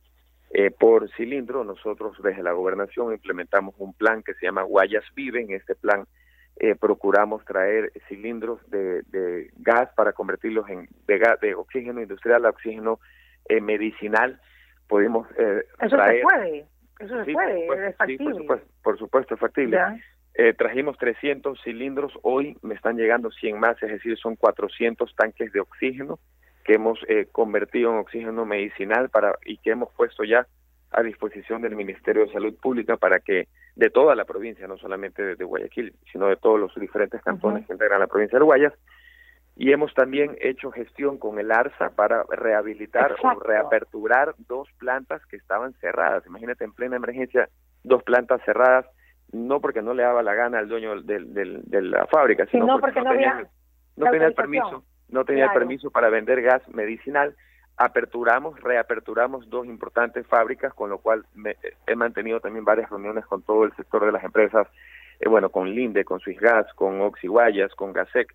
eh, 0.51 0.73
por 0.73 1.09
cilindro. 1.15 1.63
Nosotros 1.63 2.21
desde 2.21 2.43
la 2.43 2.51
gobernación 2.51 3.13
implementamos 3.13 3.77
un 3.79 3.95
plan 3.95 4.25
que 4.25 4.35
se 4.35 4.47
llama 4.47 4.65
Guayas 4.65 5.05
Vive. 5.15 5.41
En 5.41 5.53
este 5.53 5.77
plan 5.77 6.05
eh, 6.57 6.75
procuramos 6.75 7.45
traer 7.45 7.93
cilindros 8.09 8.59
de, 8.69 9.03
de, 9.03 9.53
gas 9.59 9.89
para 9.95 10.15
convertirlos 10.15 10.69
en 10.69 10.89
de, 11.07 11.19
gas, 11.19 11.39
de 11.41 11.55
oxígeno 11.55 12.03
industrial 12.03 12.45
a 12.45 12.51
oxígeno 12.51 12.99
eh, 13.49 13.61
medicinal. 13.61 14.41
Podemos 14.89 15.29
eh, 15.39 15.65
Eso 15.81 15.97
se 15.97 16.23
puede, 16.23 16.67
eso 16.99 17.25
se 17.25 17.33
puede, 17.33 17.89
es 17.89 17.97
factible. 17.97 18.45
por, 18.83 18.99
supuesto, 18.99 19.35
es 19.35 19.41
factible. 19.41 19.79
Eh, 20.35 20.55
trajimos 20.55 20.97
300 20.99 21.61
cilindros, 21.63 22.13
hoy 22.23 22.57
me 22.63 22.75
están 22.75 22.97
llegando 22.97 23.31
100 23.31 23.59
más, 23.59 23.83
es 23.83 23.91
decir, 23.91 24.17
son 24.19 24.37
400 24.37 25.15
tanques 25.17 25.53
de 25.53 25.61
oxígeno 25.61 26.19
que 26.65 26.75
hemos 26.75 27.01
eh, 27.09 27.27
convertido 27.33 27.91
en 27.91 27.99
oxígeno 27.99 28.45
medicinal 28.45 29.09
para 29.09 29.35
y 29.45 29.57
que 29.59 29.71
hemos 29.71 29.93
puesto 29.95 30.23
ya 30.23 30.47
a 30.91 31.03
disposición 31.03 31.63
del 31.63 31.75
Ministerio 31.75 32.27
de 32.27 32.33
Salud 32.33 32.55
Pública 32.55 32.97
para 32.97 33.21
que 33.21 33.49
de 33.75 33.91
toda 33.91 34.15
la 34.15 34.25
provincia, 34.25 34.67
no 34.67 34.77
solamente 34.79 35.37
de, 35.37 35.45
Guayaquil, 35.45 35.95
sino 36.13 36.29
de 36.29 36.37
todos 36.37 36.59
los 36.59 36.75
diferentes 36.75 37.23
cantones 37.23 37.67
que 37.67 37.73
integran 37.73 38.01
la 38.01 38.07
provincia 38.07 38.39
de 38.39 38.45
Guayas, 38.45 38.75
y 39.59 39.73
hemos 39.73 39.93
también 39.93 40.37
hecho 40.41 40.71
gestión 40.71 41.19
con 41.19 41.41
el 41.41 41.51
ARSA 41.51 41.91
para 41.91 42.23
rehabilitar 42.31 43.17
o 43.21 43.41
reaperturar 43.41 44.37
dos 44.47 44.69
plantas 44.79 45.21
que 45.27 45.37
estaban 45.37 45.73
cerradas. 45.81 46.25
Imagínate 46.27 46.65
en 46.65 46.73
plena 46.73 46.95
emergencia, 46.95 47.49
dos 47.83 48.05
plantas 48.05 48.41
cerradas, 48.45 48.87
no 49.33 49.61
porque 49.61 49.83
no 49.83 49.95
le 49.95 50.05
daba 50.05 50.23
la 50.23 50.35
gana 50.35 50.61
al 50.61 50.69
dueño 50.69 51.03
del, 51.03 51.35
de 51.35 51.83
la 51.83 52.07
fábrica, 52.07 52.47
sino 52.47 52.79
porque, 52.79 53.03
no, 53.03 53.11
había 53.11 53.49
no 53.97 54.11
tenía 54.11 54.29
el 54.29 54.35
permiso 54.35 54.85
no 55.09 55.25
tenía 55.25 55.53
permiso 55.53 55.91
para 55.91 56.09
vender 56.09 56.41
gas 56.43 56.63
medicinal. 56.69 57.35
Aperturamos, 57.77 58.61
reaperturamos 58.61 59.49
dos 59.49 59.67
importantes 59.67 60.27
fábricas, 60.27 60.73
con 60.75 60.91
lo 60.91 60.99
cual 60.99 61.25
he 61.87 61.97
mantenido 61.97 62.41
también 62.41 62.65
varias 62.65 62.91
reuniones 62.91 63.25
con 63.27 63.43
todo 63.43 63.65
el 63.65 63.75
sector 63.75 64.05
de 64.05 64.13
las 64.13 64.23
empresas, 64.23 64.69
eh, 65.19 65.29
bueno, 65.29 65.49
con 65.49 65.71
Linde, 65.71 66.05
con 66.05 66.21
Swissgas, 66.21 66.73
con 66.75 67.01
Oxiguayas, 67.01 67.75
con 67.75 67.93
Gasec, 67.93 68.35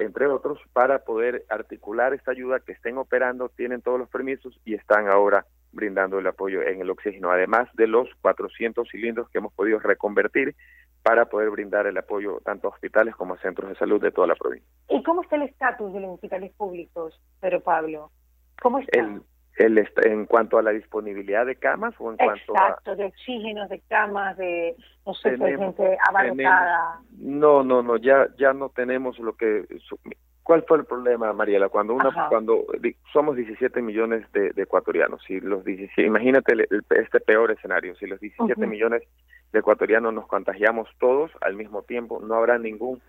entre 0.00 0.26
otros, 0.26 0.58
para 0.72 1.04
poder 1.04 1.44
articular 1.48 2.14
esta 2.14 2.32
ayuda 2.32 2.60
que 2.60 2.72
estén 2.72 2.98
operando, 2.98 3.48
tienen 3.48 3.82
todos 3.82 3.98
los 3.98 4.08
permisos 4.08 4.58
y 4.64 4.74
están 4.74 5.08
ahora 5.08 5.46
brindando 5.72 6.18
el 6.18 6.26
apoyo 6.26 6.62
en 6.62 6.80
el 6.80 6.90
oxígeno, 6.90 7.30
además 7.30 7.68
de 7.74 7.86
los 7.86 8.08
400 8.22 8.88
cilindros 8.90 9.28
que 9.30 9.38
hemos 9.38 9.52
podido 9.52 9.78
reconvertir 9.78 10.56
para 11.02 11.26
poder 11.26 11.50
brindar 11.50 11.86
el 11.86 11.96
apoyo 11.96 12.40
tanto 12.44 12.68
a 12.68 12.70
hospitales 12.70 13.14
como 13.14 13.34
a 13.34 13.38
centros 13.38 13.70
de 13.70 13.76
salud 13.76 14.00
de 14.00 14.10
toda 14.10 14.26
la 14.26 14.34
provincia. 14.34 14.68
¿Y 14.88 15.02
cómo 15.02 15.22
está 15.22 15.36
el 15.36 15.42
estatus 15.42 15.92
de 15.92 16.00
los 16.00 16.10
hospitales 16.14 16.52
públicos, 16.52 17.18
Pedro 17.40 17.60
Pablo? 17.60 18.10
¿Cómo 18.60 18.80
está? 18.80 18.98
El, 18.98 19.22
el, 19.56 19.86
en 20.04 20.26
cuanto 20.26 20.58
a 20.58 20.62
la 20.62 20.70
disponibilidad 20.70 21.46
de 21.46 21.56
camas 21.56 21.94
o 21.98 22.10
en 22.10 22.16
cuanto 22.16 22.56
a... 22.56 22.68
Exacto, 22.68 22.96
de 22.96 23.04
oxígenos, 23.06 23.68
de 23.68 23.80
camas, 23.88 24.36
de, 24.36 24.74
no 25.06 25.14
sé, 25.14 25.36
gente 25.36 25.98
abarrotada. 26.08 27.00
No, 27.18 27.62
no, 27.62 27.82
no, 27.82 27.96
ya, 27.96 28.28
ya 28.38 28.52
no 28.52 28.70
tenemos 28.70 29.18
lo 29.18 29.34
que... 29.34 29.66
¿Cuál 30.42 30.64
fue 30.66 30.78
el 30.78 30.84
problema, 30.84 31.32
Mariela? 31.32 31.68
Cuando 31.68 31.94
una, 31.94 32.28
cuando 32.28 32.64
somos 33.12 33.36
17 33.36 33.82
millones 33.82 34.26
de, 34.32 34.52
ecuatorianos, 34.56 35.22
si 35.24 35.38
los 35.38 35.64
17, 35.64 36.02
imagínate 36.02 36.54
este 36.90 37.20
peor 37.20 37.52
escenario, 37.52 37.94
si 37.96 38.06
los 38.06 38.18
17 38.18 38.66
millones 38.66 39.02
de 39.52 39.58
ecuatorianos 39.60 40.12
nos 40.12 40.26
contagiamos 40.26 40.88
todos 40.98 41.30
al 41.40 41.54
mismo 41.54 41.82
tiempo, 41.82 42.20
no 42.20 42.34
habrá 42.34 42.58
ningún 42.58 43.00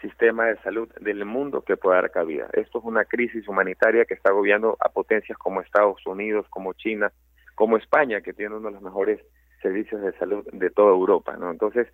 sistema 0.00 0.46
de 0.46 0.56
salud 0.58 0.88
del 1.00 1.24
mundo 1.24 1.62
que 1.62 1.76
pueda 1.76 2.00
dar 2.00 2.10
cabida. 2.10 2.48
Esto 2.52 2.78
es 2.78 2.84
una 2.84 3.04
crisis 3.04 3.46
humanitaria 3.48 4.04
que 4.04 4.14
está 4.14 4.30
agobiando 4.30 4.76
a 4.80 4.88
potencias 4.88 5.38
como 5.38 5.60
Estados 5.60 6.04
Unidos, 6.06 6.46
como 6.50 6.72
China, 6.74 7.12
como 7.54 7.76
España, 7.76 8.20
que 8.20 8.32
tiene 8.32 8.54
uno 8.54 8.68
de 8.68 8.74
los 8.74 8.82
mejores 8.82 9.20
servicios 9.62 10.00
de 10.02 10.12
salud 10.18 10.46
de 10.52 10.70
toda 10.70 10.90
Europa, 10.90 11.36
¿no? 11.36 11.50
Entonces, 11.50 11.88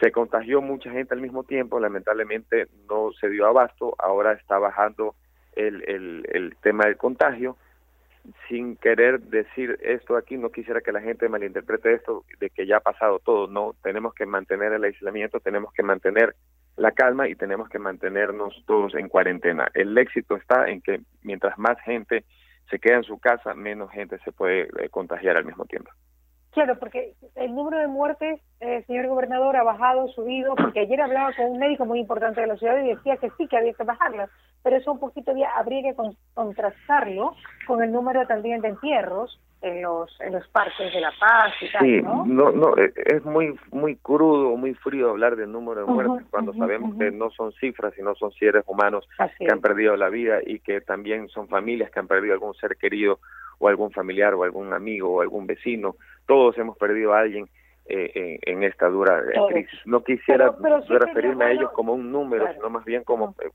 se 0.00 0.12
contagió 0.12 0.60
mucha 0.60 0.90
gente 0.90 1.14
al 1.14 1.20
mismo 1.20 1.44
tiempo, 1.44 1.80
lamentablemente 1.80 2.66
no 2.88 3.12
se 3.20 3.28
dio 3.28 3.46
abasto, 3.46 3.94
ahora 3.98 4.32
está 4.32 4.58
bajando 4.58 5.14
el, 5.56 5.82
el, 5.88 6.26
el 6.32 6.56
tema 6.62 6.84
del 6.84 6.96
contagio, 6.96 7.56
sin 8.48 8.76
querer 8.76 9.20
decir 9.20 9.78
esto 9.82 10.16
aquí, 10.16 10.36
no 10.36 10.50
quisiera 10.50 10.80
que 10.80 10.92
la 10.92 11.00
gente 11.00 11.28
malinterprete 11.28 11.94
esto 11.94 12.24
de 12.38 12.50
que 12.50 12.66
ya 12.66 12.76
ha 12.76 12.80
pasado 12.80 13.18
todo, 13.20 13.46
no, 13.48 13.74
tenemos 13.82 14.14
que 14.14 14.26
mantener 14.26 14.72
el 14.72 14.84
aislamiento, 14.84 15.40
tenemos 15.40 15.72
que 15.72 15.82
mantener 15.82 16.34
la 16.78 16.92
calma 16.92 17.28
y 17.28 17.34
tenemos 17.34 17.68
que 17.68 17.78
mantenernos 17.78 18.54
todos 18.66 18.94
en 18.94 19.08
cuarentena. 19.08 19.68
El 19.74 19.96
éxito 19.98 20.36
está 20.36 20.68
en 20.68 20.80
que 20.80 21.00
mientras 21.22 21.58
más 21.58 21.78
gente 21.80 22.24
se 22.70 22.78
queda 22.78 22.96
en 22.96 23.04
su 23.04 23.18
casa, 23.18 23.54
menos 23.54 23.90
gente 23.90 24.18
se 24.20 24.32
puede 24.32 24.62
eh, 24.62 24.88
contagiar 24.90 25.36
al 25.36 25.44
mismo 25.44 25.64
tiempo. 25.64 25.90
Claro, 26.50 26.78
porque 26.78 27.14
el 27.36 27.54
número 27.54 27.78
de 27.78 27.88
muertes, 27.88 28.40
eh, 28.60 28.82
señor 28.86 29.06
gobernador, 29.08 29.56
ha 29.56 29.62
bajado, 29.62 30.08
subido, 30.08 30.54
porque 30.56 30.80
ayer 30.80 31.00
hablaba 31.00 31.32
con 31.34 31.46
un 31.46 31.58
médico 31.58 31.84
muy 31.84 32.00
importante 32.00 32.40
de 32.40 32.46
la 32.46 32.56
ciudad 32.56 32.82
y 32.82 32.88
decía 32.88 33.16
que 33.16 33.30
sí, 33.36 33.46
que 33.46 33.56
había 33.56 33.74
que 33.74 33.84
bajarlas, 33.84 34.30
pero 34.62 34.76
eso 34.76 34.92
un 34.92 34.98
poquito 34.98 35.32
habría 35.54 35.82
que 35.82 35.96
contrastarlo 36.34 37.34
con 37.66 37.82
el 37.82 37.92
número 37.92 38.26
también 38.26 38.60
de 38.60 38.68
entierros 38.68 39.40
en 39.60 39.82
los 39.82 40.20
en 40.20 40.32
los 40.32 40.46
parques 40.48 40.92
de 40.92 41.00
La 41.00 41.12
Paz 41.18 41.52
y 41.60 41.72
tal, 41.72 42.02
¿no? 42.04 42.24
no, 42.26 42.52
no, 42.52 42.76
eh, 42.76 42.92
es 42.94 43.24
muy 43.24 43.58
muy 43.72 43.96
crudo, 43.96 44.56
muy 44.56 44.74
frío 44.74 45.10
hablar 45.10 45.36
del 45.36 45.50
número 45.50 45.80
de 45.80 45.92
muertes 45.92 46.26
cuando 46.30 46.52
sabemos 46.54 46.96
que 46.96 47.10
no 47.10 47.30
son 47.30 47.52
cifras, 47.52 47.92
sino 47.94 48.14
son 48.14 48.30
seres 48.32 48.64
humanos 48.66 49.08
que 49.38 49.50
han 49.50 49.60
perdido 49.60 49.96
la 49.96 50.08
vida 50.08 50.38
y 50.44 50.60
que 50.60 50.80
también 50.80 51.28
son 51.28 51.48
familias 51.48 51.90
que 51.90 51.98
han 51.98 52.06
perdido 52.06 52.34
algún 52.34 52.54
ser 52.54 52.76
querido 52.76 53.18
o 53.58 53.68
algún 53.68 53.90
familiar 53.90 54.34
o 54.34 54.44
algún 54.44 54.72
amigo 54.72 55.16
o 55.16 55.20
algún 55.20 55.46
vecino. 55.46 55.96
Todos 56.26 56.56
hemos 56.58 56.76
perdido 56.76 57.14
a 57.14 57.20
alguien 57.20 57.48
eh, 57.90 58.38
en, 58.42 58.62
esta 58.64 58.86
dura 58.88 59.20
eh, 59.20 59.40
crisis. 59.48 59.80
No 59.86 60.04
quisiera 60.04 60.54
referirme 60.88 61.46
a 61.46 61.52
ellos 61.52 61.70
como 61.72 61.94
un 61.94 62.12
número, 62.12 62.52
sino 62.52 62.68
más 62.68 62.84
bien 62.84 63.02
como 63.02 63.34
eh, 63.40 63.48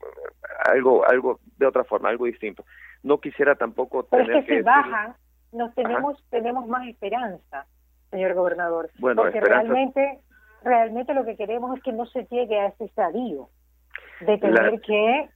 algo 0.64 1.08
algo 1.08 1.38
de 1.56 1.66
otra 1.66 1.84
forma, 1.84 2.08
algo 2.08 2.26
distinto. 2.26 2.64
No 3.04 3.20
quisiera 3.20 3.54
tampoco 3.54 4.04
pero 4.10 4.24
tener 4.24 4.38
es 4.38 4.46
que, 4.46 4.56
si 4.56 4.62
bajan, 4.62 5.14
nos 5.54 5.74
tenemos 5.74 6.22
tenemos 6.30 6.66
más 6.66 6.86
esperanza, 6.88 7.66
señor 8.10 8.34
gobernador, 8.34 8.90
bueno, 8.98 9.22
porque 9.22 9.40
realmente 9.40 10.20
realmente 10.62 11.14
lo 11.14 11.24
que 11.24 11.36
queremos 11.36 11.76
es 11.76 11.82
que 11.82 11.92
no 11.92 12.06
se 12.06 12.24
llegue 12.26 12.58
a 12.58 12.66
ese 12.68 12.84
estadio 12.84 13.48
de 14.20 14.38
tener 14.38 14.80
que 14.80 15.28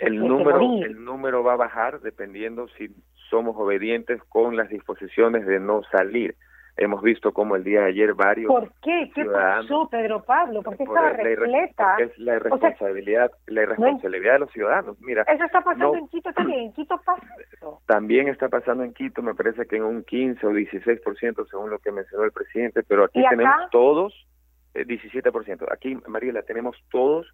el 0.00 0.18
número 0.18 0.60
el 0.60 1.04
número 1.04 1.42
va 1.42 1.54
a 1.54 1.56
bajar 1.56 2.00
dependiendo 2.00 2.68
si 2.76 2.88
somos 3.30 3.56
obedientes 3.56 4.22
con 4.28 4.56
las 4.56 4.68
disposiciones 4.68 5.46
de 5.46 5.58
no 5.58 5.82
salir. 5.90 6.36
Hemos 6.76 7.02
visto 7.02 7.32
como 7.32 7.54
el 7.54 7.64
día 7.64 7.82
de 7.82 7.88
ayer 7.88 8.14
varios 8.14 8.48
¿Por 8.48 8.72
qué? 8.82 9.10
¿Qué 9.14 9.24
pasó, 9.26 9.88
Pedro 9.90 10.22
Pablo? 10.22 10.62
¿Por 10.62 10.76
qué 10.76 10.84
estaba 10.84 11.10
repleta? 11.10 11.96
es 11.98 12.18
la 12.18 12.36
irresponsabilidad, 12.36 13.30
la 13.46 13.62
irresponsabilidad 13.62 14.32
de 14.32 14.38
los 14.38 14.50
ciudadanos. 14.52 15.00
Mira, 15.00 15.22
eso 15.22 15.44
está 15.44 15.60
pasando 15.60 15.94
en 15.96 16.08
Quito 16.08 16.32
también. 16.32 16.60
En 16.60 16.72
Quito 16.72 16.98
pasa 17.04 17.26
También 17.86 18.28
está 18.28 18.48
pasando 18.48 18.84
en 18.84 18.94
Quito, 18.94 19.22
me 19.22 19.34
parece 19.34 19.66
que 19.66 19.76
en 19.76 19.84
un 19.84 20.02
15 20.02 20.46
o 20.46 20.50
16% 20.50 21.46
según 21.50 21.70
lo 21.70 21.78
que 21.78 21.92
mencionó 21.92 22.24
el 22.24 22.32
presidente, 22.32 22.82
pero 22.82 23.04
aquí 23.04 23.22
tenemos 23.28 23.70
todos, 23.70 24.26
eh, 24.74 24.86
17%. 24.86 25.66
Aquí, 25.70 25.96
Mariela, 26.06 26.42
tenemos 26.42 26.76
todos 26.90 27.26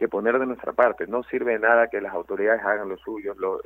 que 0.00 0.08
poner 0.08 0.38
de 0.38 0.46
nuestra 0.46 0.72
parte. 0.72 1.06
No 1.06 1.22
sirve 1.24 1.58
nada 1.58 1.88
que 1.88 2.00
las 2.00 2.14
autoridades 2.14 2.62
hagan 2.64 2.88
lo 2.88 2.96
suyo, 2.96 3.34
lo, 3.36 3.60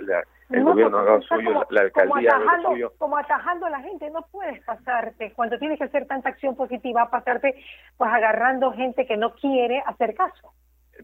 el 0.50 0.64
gobierno 0.64 0.98
haga 0.98 1.14
lo 1.14 1.22
suyo, 1.22 1.64
la 1.70 1.82
alcaldía 1.82 2.32
haga 2.32 2.56
lo 2.56 2.70
suyo. 2.70 2.92
Como 2.98 3.16
atajando 3.16 3.66
a 3.66 3.70
la 3.70 3.80
gente, 3.80 4.10
no 4.10 4.20
puedes 4.32 4.60
pasarte, 4.64 5.32
cuando 5.36 5.56
tienes 5.60 5.78
que 5.78 5.84
hacer 5.84 6.06
tanta 6.08 6.30
acción 6.30 6.56
positiva, 6.56 7.08
pasarte 7.08 7.54
pues 7.96 8.10
agarrando 8.12 8.72
gente 8.72 9.06
que 9.06 9.16
no 9.16 9.32
quiere 9.36 9.80
hacer 9.86 10.16
caso. 10.16 10.52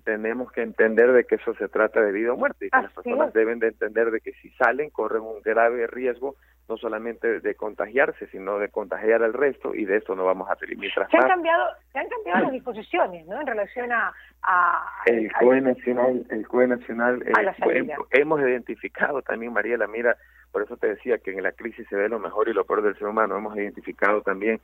Tenemos 0.03 0.51
que 0.51 0.63
entender 0.63 1.13
de 1.13 1.25
que 1.25 1.37
eso 1.37 1.55
se 1.55 1.69
trata 1.69 2.01
de 2.01 2.11
vida 2.11 2.33
o 2.33 2.37
muerte 2.37 2.67
y 2.67 2.71
que 2.71 2.83
las 2.83 2.93
personas 2.93 3.33
deben 3.33 3.61
de 3.61 3.69
entender 3.69 4.11
de 4.11 4.21
que 4.21 4.33
si 4.33 4.51
salen 4.51 4.91
corren 4.91 5.23
un 5.23 5.41
grave 5.43 5.87
riesgo 5.87 6.35
no 6.71 6.77
solamente 6.79 7.41
de 7.41 7.55
contagiarse, 7.57 8.29
sino 8.29 8.59
de 8.59 8.69
contagiar 8.69 9.23
al 9.25 9.33
resto 9.33 9.75
y 9.75 9.85
de 9.85 9.97
eso 9.97 10.15
no 10.15 10.25
vamos 10.25 10.49
a 10.49 10.55
tener. 10.55 10.79
Mientras 10.79 11.11
se 11.11 11.17
han 11.17 11.29
cambiado, 11.29 11.67
se 11.93 11.99
han 11.99 12.09
cambiado 12.09 12.43
las 12.45 12.53
disposiciones, 12.53 13.27
¿no? 13.27 13.41
En 13.41 13.47
relación 13.47 13.91
a, 13.93 14.13
el 15.07 15.31
COE 15.33 15.61
nacional, 15.61 16.25
el 16.31 16.47
COE 16.47 16.69
nacional 16.69 17.23
eh, 17.27 17.89
hemos 18.13 18.41
identificado 18.41 19.21
también 19.21 19.53
Mariela, 19.53 19.89
mira, 19.89 20.17
por 20.53 20.63
eso 20.63 20.77
te 20.77 20.87
decía 20.87 21.19
que 21.19 21.33
en 21.33 21.43
la 21.43 21.53
crisis 21.53 21.87
se 21.89 21.97
ve 21.97 22.09
lo 22.09 22.21
mejor 22.21 22.49
y 22.49 22.53
lo 22.53 22.65
peor 22.65 22.83
del 22.83 22.97
ser 22.97 23.09
humano. 23.09 23.37
Hemos 23.37 23.57
identificado 23.57 24.23
también 24.23 24.61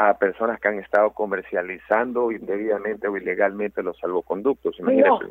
a 0.00 0.16
personas 0.16 0.60
que 0.60 0.68
han 0.68 0.78
estado 0.78 1.10
comercializando 1.10 2.30
indebidamente 2.30 3.08
o 3.08 3.16
ilegalmente 3.16 3.82
los 3.82 3.98
salvoconductos. 3.98 4.78
Imagínate. 4.78 5.26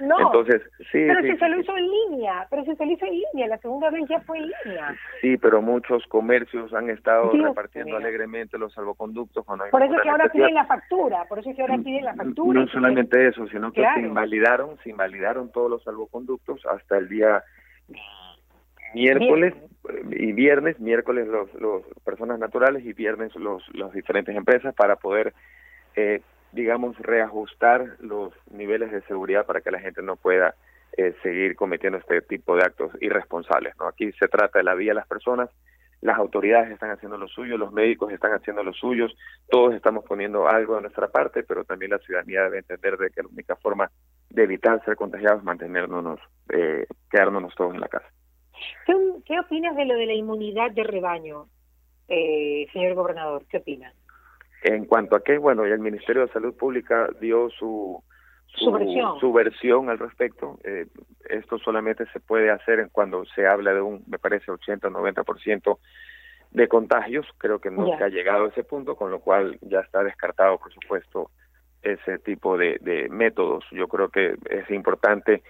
No, 0.00 0.18
Entonces, 0.18 0.60
sí. 0.90 1.04
Pero 1.06 1.22
si 1.22 1.36
se 1.36 1.48
lo 1.48 1.60
hizo 1.60 1.76
en 1.76 1.88
línea, 1.88 2.44
pero 2.50 2.64
si 2.64 2.74
se 2.74 2.84
lo 2.84 2.92
hizo 2.92 3.06
en 3.06 3.12
línea, 3.12 3.46
la 3.46 3.58
segunda 3.58 3.90
vez 3.90 4.08
ya 4.08 4.20
fue 4.22 4.38
en 4.38 4.50
línea. 4.64 4.96
Sí, 5.20 5.36
pero 5.36 5.62
muchos 5.62 6.04
comercios 6.08 6.74
han 6.74 6.90
estado 6.90 7.30
repartiendo 7.30 7.96
alegremente 7.96 8.58
los 8.58 8.72
salvoconductos 8.74 9.44
cuando 9.44 9.66
Por 9.70 9.84
eso 9.84 9.94
es 9.94 10.02
que 10.02 10.10
ahora 10.10 10.28
piden 10.28 10.54
la 10.54 10.66
factura, 10.66 11.24
por 11.28 11.38
eso 11.38 11.50
es 11.50 11.56
que 11.56 11.62
ahora 11.62 11.78
piden 11.78 12.04
la 12.04 12.14
factura. 12.14 12.60
No 12.60 12.66
solamente 12.66 13.28
eso, 13.28 13.46
sino 13.46 13.70
que 13.70 13.86
se 13.94 14.00
invalidaron, 14.00 14.78
se 14.82 14.90
invalidaron 14.90 15.52
todos 15.52 15.70
los 15.70 15.84
salvoconductos 15.84 16.66
hasta 16.66 16.98
el 16.98 17.08
día 17.08 17.44
miércoles 18.94 19.54
y 20.10 20.32
viernes, 20.32 20.78
miércoles 20.80 21.26
los, 21.28 21.52
los 21.54 21.82
personas 22.04 22.38
naturales 22.38 22.84
y 22.84 22.92
viernes 22.92 23.34
los 23.36 23.62
las 23.74 23.92
diferentes 23.92 24.34
empresas 24.36 24.74
para 24.74 24.96
poder 24.96 25.34
eh, 25.96 26.22
digamos 26.52 26.96
reajustar 26.98 27.96
los 28.00 28.32
niveles 28.50 28.90
de 28.90 29.02
seguridad 29.02 29.46
para 29.46 29.60
que 29.60 29.70
la 29.70 29.80
gente 29.80 30.02
no 30.02 30.16
pueda 30.16 30.54
eh, 30.96 31.14
seguir 31.22 31.54
cometiendo 31.56 31.98
este 31.98 32.22
tipo 32.22 32.56
de 32.56 32.64
actos 32.64 32.90
irresponsables. 33.00 33.74
¿no? 33.78 33.86
Aquí 33.86 34.10
se 34.12 34.28
trata 34.28 34.58
de 34.58 34.64
la 34.64 34.74
vida 34.74 34.90
de 34.90 34.96
las 34.96 35.06
personas, 35.06 35.50
las 36.00 36.16
autoridades 36.16 36.70
están 36.70 36.90
haciendo 36.90 37.18
lo 37.18 37.28
suyo, 37.28 37.58
los 37.58 37.72
médicos 37.72 38.12
están 38.12 38.32
haciendo 38.32 38.62
lo 38.62 38.72
suyos, 38.72 39.14
todos 39.50 39.74
estamos 39.74 40.04
poniendo 40.04 40.48
algo 40.48 40.76
de 40.76 40.82
nuestra 40.82 41.08
parte, 41.08 41.42
pero 41.42 41.64
también 41.64 41.90
la 41.90 41.98
ciudadanía 41.98 42.44
debe 42.44 42.58
entender 42.58 42.96
de 42.96 43.10
que 43.10 43.22
la 43.22 43.28
única 43.28 43.56
forma 43.56 43.90
de 44.30 44.44
evitar 44.44 44.82
ser 44.84 44.96
contagiados 44.96 45.40
es 45.40 45.44
mantenernos, 45.44 46.20
eh, 46.50 46.86
quedándonos 47.10 47.54
todos 47.54 47.74
en 47.74 47.80
la 47.80 47.88
casa. 47.88 48.08
¿Qué, 48.86 48.94
¿Qué, 49.24 49.40
opinas 49.40 49.76
de 49.76 49.84
lo 49.84 49.94
de 49.94 50.06
la 50.06 50.14
inmunidad 50.14 50.70
de 50.70 50.84
rebaño, 50.84 51.46
eh, 52.08 52.66
señor 52.72 52.94
gobernador? 52.94 53.44
¿Qué 53.50 53.58
opinas? 53.58 53.94
En 54.62 54.86
cuanto 54.86 55.16
a 55.16 55.22
que, 55.22 55.38
bueno, 55.38 55.64
el 55.64 55.78
Ministerio 55.78 56.26
de 56.26 56.32
Salud 56.32 56.54
Pública 56.54 57.08
dio 57.20 57.48
su 57.50 58.02
su, 58.58 59.32
versión. 59.32 59.90
al 59.90 59.98
respecto. 59.98 60.58
Eh, 60.64 60.86
esto 61.28 61.58
solamente 61.58 62.06
se 62.12 62.20
puede 62.20 62.50
hacer 62.50 62.88
cuando 62.92 63.24
se 63.26 63.46
habla 63.46 63.74
de 63.74 63.80
un, 63.80 64.02
me 64.06 64.18
parece, 64.18 64.50
80 64.50 64.88
o 64.88 64.90
90% 64.90 65.78
de 66.50 66.68
contagios. 66.68 67.26
Creo 67.38 67.60
que 67.60 67.70
no 67.70 67.96
se 67.96 68.04
ha 68.04 68.08
llegado 68.08 68.46
a 68.46 68.48
ese 68.48 68.64
punto, 68.64 68.96
con 68.96 69.10
lo 69.10 69.20
cual 69.20 69.58
ya 69.62 69.80
está 69.80 70.02
descartado, 70.02 70.58
por 70.58 70.72
supuesto, 70.72 71.30
ese 71.82 72.18
tipo 72.18 72.56
de, 72.56 72.78
de 72.80 73.08
métodos. 73.08 73.64
Yo 73.70 73.86
creo 73.88 74.08
que 74.08 74.36
es 74.50 74.70
importante 74.70 75.42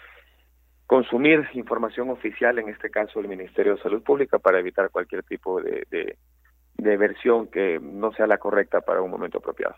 consumir 0.88 1.46
información 1.54 2.10
oficial, 2.10 2.58
en 2.58 2.68
este 2.68 2.90
caso 2.90 3.20
el 3.20 3.28
Ministerio 3.28 3.76
de 3.76 3.82
Salud 3.82 4.02
Pública, 4.02 4.40
para 4.40 4.58
evitar 4.58 4.90
cualquier 4.90 5.22
tipo 5.22 5.60
de, 5.60 6.16
de 6.78 6.96
versión 6.96 7.46
que 7.46 7.78
no 7.80 8.12
sea 8.12 8.26
la 8.26 8.38
correcta 8.38 8.80
para 8.80 9.02
un 9.02 9.10
momento 9.10 9.38
apropiado. 9.38 9.76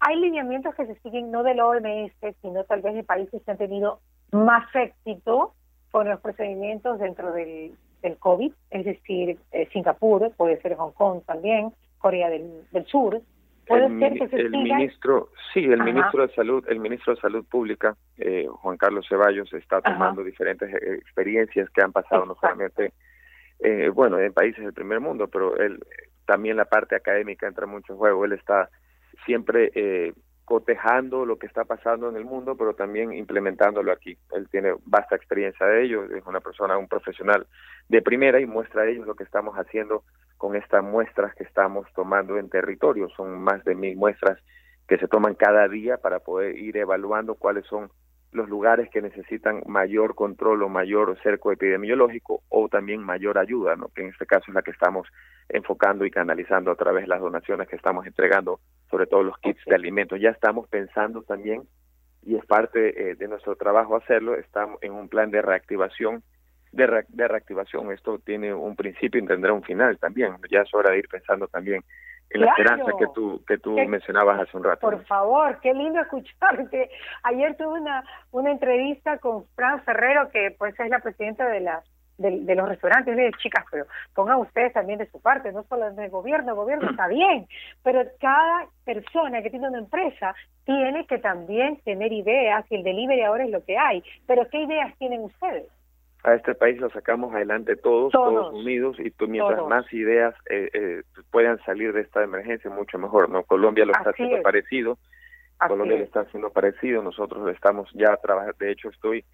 Hay 0.00 0.16
lineamientos 0.16 0.74
que 0.74 0.86
se 0.86 0.94
siguen 1.00 1.30
no 1.30 1.42
del 1.42 1.60
OMS, 1.60 2.12
sino 2.42 2.64
tal 2.64 2.82
vez 2.82 2.94
de 2.94 3.04
países 3.04 3.40
que 3.44 3.50
han 3.50 3.58
tenido 3.58 4.00
más 4.32 4.64
éxito 4.74 5.54
con 5.90 6.08
los 6.08 6.20
procedimientos 6.20 6.98
dentro 6.98 7.32
del, 7.32 7.74
del 8.02 8.16
COVID, 8.18 8.52
es 8.70 8.84
decir, 8.84 9.38
eh, 9.52 9.68
Singapur, 9.72 10.32
puede 10.36 10.60
ser 10.60 10.76
Hong 10.76 10.92
Kong 10.92 11.22
también, 11.26 11.72
Corea 11.98 12.28
del, 12.30 12.86
Sur. 12.86 13.20
Puede 13.68 13.86
el, 13.86 13.98
ser 13.98 14.12
que 14.14 14.28
se 14.28 14.36
el 14.36 14.50
ministro, 14.50 15.28
sí, 15.52 15.64
el 15.64 15.82
ministro 15.82 16.26
de 16.26 16.34
salud, 16.34 16.64
el 16.68 16.80
ministro 16.80 17.14
de 17.14 17.20
salud 17.20 17.44
pública, 17.44 17.96
eh, 18.16 18.46
Juan 18.48 18.76
Carlos 18.78 19.06
Ceballos, 19.08 19.52
está 19.52 19.80
tomando 19.82 20.24
diferentes 20.24 20.72
eh, 20.72 20.94
experiencias 20.94 21.68
que 21.70 21.82
han 21.82 21.92
pasado 21.92 22.24
no 22.24 22.34
solamente, 22.40 22.92
eh, 23.60 23.90
bueno, 23.90 24.18
en 24.18 24.32
países 24.32 24.64
del 24.64 24.72
primer 24.72 25.00
mundo, 25.00 25.28
pero 25.28 25.56
él 25.58 25.78
también 26.26 26.56
la 26.56 26.66
parte 26.66 26.94
académica 26.94 27.46
entra 27.46 27.66
mucho 27.66 27.92
en 27.92 27.98
juego. 27.98 28.24
Él 28.24 28.32
está 28.32 28.68
siempre 29.24 29.70
eh, 29.74 30.12
cotejando 30.48 31.26
lo 31.26 31.38
que 31.38 31.46
está 31.46 31.66
pasando 31.66 32.08
en 32.08 32.16
el 32.16 32.24
mundo, 32.24 32.56
pero 32.56 32.72
también 32.72 33.12
implementándolo 33.12 33.92
aquí. 33.92 34.16
Él 34.32 34.48
tiene 34.50 34.72
vasta 34.86 35.14
experiencia 35.14 35.66
de 35.66 35.84
ello, 35.84 36.04
es 36.04 36.24
una 36.24 36.40
persona, 36.40 36.78
un 36.78 36.88
profesional 36.88 37.46
de 37.90 38.00
primera 38.00 38.40
y 38.40 38.46
muestra 38.46 38.80
a 38.80 38.86
ellos 38.86 39.06
lo 39.06 39.14
que 39.14 39.24
estamos 39.24 39.56
haciendo 39.56 40.04
con 40.38 40.56
estas 40.56 40.82
muestras 40.82 41.34
que 41.34 41.44
estamos 41.44 41.86
tomando 41.94 42.38
en 42.38 42.48
territorio. 42.48 43.10
Son 43.10 43.38
más 43.42 43.62
de 43.64 43.74
mil 43.74 43.94
muestras 43.94 44.38
que 44.88 44.96
se 44.96 45.06
toman 45.06 45.34
cada 45.34 45.68
día 45.68 45.98
para 45.98 46.20
poder 46.20 46.56
ir 46.56 46.78
evaluando 46.78 47.34
cuáles 47.34 47.66
son 47.66 47.90
los 48.32 48.48
lugares 48.48 48.88
que 48.88 49.02
necesitan 49.02 49.62
mayor 49.66 50.14
control 50.14 50.62
o 50.62 50.70
mayor 50.70 51.18
cerco 51.22 51.52
epidemiológico 51.52 52.42
o 52.48 52.70
también 52.70 53.02
mayor 53.02 53.36
ayuda, 53.36 53.76
¿no? 53.76 53.88
que 53.88 54.00
en 54.00 54.08
este 54.08 54.24
caso 54.24 54.44
es 54.48 54.54
la 54.54 54.62
que 54.62 54.70
estamos 54.70 55.06
enfocando 55.50 56.06
y 56.06 56.10
canalizando 56.10 56.70
a 56.70 56.76
través 56.76 57.02
de 57.02 57.08
las 57.08 57.20
donaciones 57.20 57.68
que 57.68 57.76
estamos 57.76 58.06
entregando, 58.06 58.60
sobre 58.90 59.06
todo 59.06 59.22
los 59.22 59.38
kits 59.38 59.64
de 59.66 59.74
alimentos. 59.74 60.20
Ya 60.20 60.30
estamos 60.30 60.68
pensando 60.68 61.22
también, 61.22 61.62
y 62.22 62.36
es 62.36 62.44
parte 62.46 63.10
eh, 63.10 63.14
de 63.14 63.28
nuestro 63.28 63.56
trabajo 63.56 63.96
hacerlo, 63.96 64.34
estamos 64.34 64.82
en 64.82 64.92
un 64.92 65.08
plan 65.08 65.30
de 65.30 65.42
reactivación, 65.42 66.22
de, 66.72 67.04
de 67.08 67.28
reactivación. 67.28 67.92
Esto 67.92 68.18
tiene 68.18 68.52
un 68.52 68.76
principio 68.76 69.20
y 69.22 69.26
tendrá 69.26 69.52
un 69.52 69.62
final 69.62 69.98
también. 69.98 70.36
Ya 70.50 70.60
es 70.60 70.74
hora 70.74 70.90
de 70.92 70.98
ir 70.98 71.08
pensando 71.08 71.48
también 71.48 71.82
en 72.30 72.40
la 72.42 72.48
esperanza 72.48 72.92
que 72.98 73.06
tú 73.14 73.42
que 73.46 73.58
tú 73.58 73.74
mencionabas 73.86 74.40
hace 74.40 74.56
un 74.56 74.64
rato. 74.64 74.80
Por 74.80 75.04
favor, 75.06 75.58
qué 75.62 75.72
lindo 75.72 76.00
escucharte. 76.02 76.90
Ayer 77.22 77.56
tuve 77.56 77.80
una 77.80 78.04
una 78.32 78.50
entrevista 78.50 79.18
con 79.18 79.46
Fran 79.54 79.82
Ferrero, 79.84 80.28
que 80.30 80.54
pues 80.58 80.78
es 80.78 80.90
la 80.90 81.00
presidenta 81.00 81.48
de 81.48 81.60
la 81.60 81.82
de, 82.18 82.54
los 82.54 82.68
restaurantes, 82.68 83.16
de 83.16 83.30
chicas, 83.38 83.64
pero 83.70 83.86
pongan 84.14 84.38
ustedes 84.38 84.72
también 84.72 84.98
de 84.98 85.10
su 85.10 85.20
parte, 85.20 85.52
no 85.52 85.64
solo 85.64 85.90
del 85.92 86.10
gobierno, 86.10 86.50
el 86.50 86.56
gobierno 86.56 86.90
está 86.90 87.08
bien, 87.08 87.46
pero 87.82 88.02
cada 88.20 88.66
persona 88.84 89.40
que 89.42 89.50
tiene 89.50 89.68
una 89.68 89.78
empresa 89.78 90.34
tiene 90.64 91.06
que 91.06 91.18
también 91.18 91.80
tener 91.84 92.12
ideas 92.12 92.64
y 92.70 92.76
el 92.76 92.82
delivery 92.82 93.22
ahora 93.22 93.44
es 93.44 93.50
lo 93.50 93.64
que 93.64 93.78
hay, 93.78 94.02
pero 94.26 94.48
¿qué 94.50 94.62
ideas 94.62 94.94
tienen 94.98 95.22
ustedes? 95.22 95.68
a 96.24 96.34
este 96.34 96.54
país 96.54 96.80
lo 96.80 96.90
sacamos 96.90 97.32
adelante 97.32 97.76
todos, 97.76 98.12
todos, 98.12 98.52
unidos, 98.52 98.96
y 98.98 99.10
tú, 99.10 99.28
mientras 99.28 99.64
más 99.68 99.90
ideas 99.92 100.34
eh, 100.50 100.68
eh, 100.72 101.02
puedan 101.30 101.58
salir 101.64 101.92
de 101.92 102.00
esta 102.00 102.22
emergencia, 102.22 102.70
mucho 102.70 102.98
mejor. 102.98 103.30
no 103.30 103.44
Colombia 103.44 103.84
lo 103.84 103.92
está 103.92 104.10
haciendo 104.10 104.42
parecido, 104.42 104.98
Colombia 105.58 105.96
lo 105.96 106.04
está 106.04 106.20
haciendo 106.20 106.50
parecido, 106.50 107.02
nosotros 107.02 107.48
estamos 107.54 107.88
ya 107.94 108.16
trabajando, 108.16 108.56
de 108.58 108.72
hecho 108.72 108.88
estoy, 108.88 109.24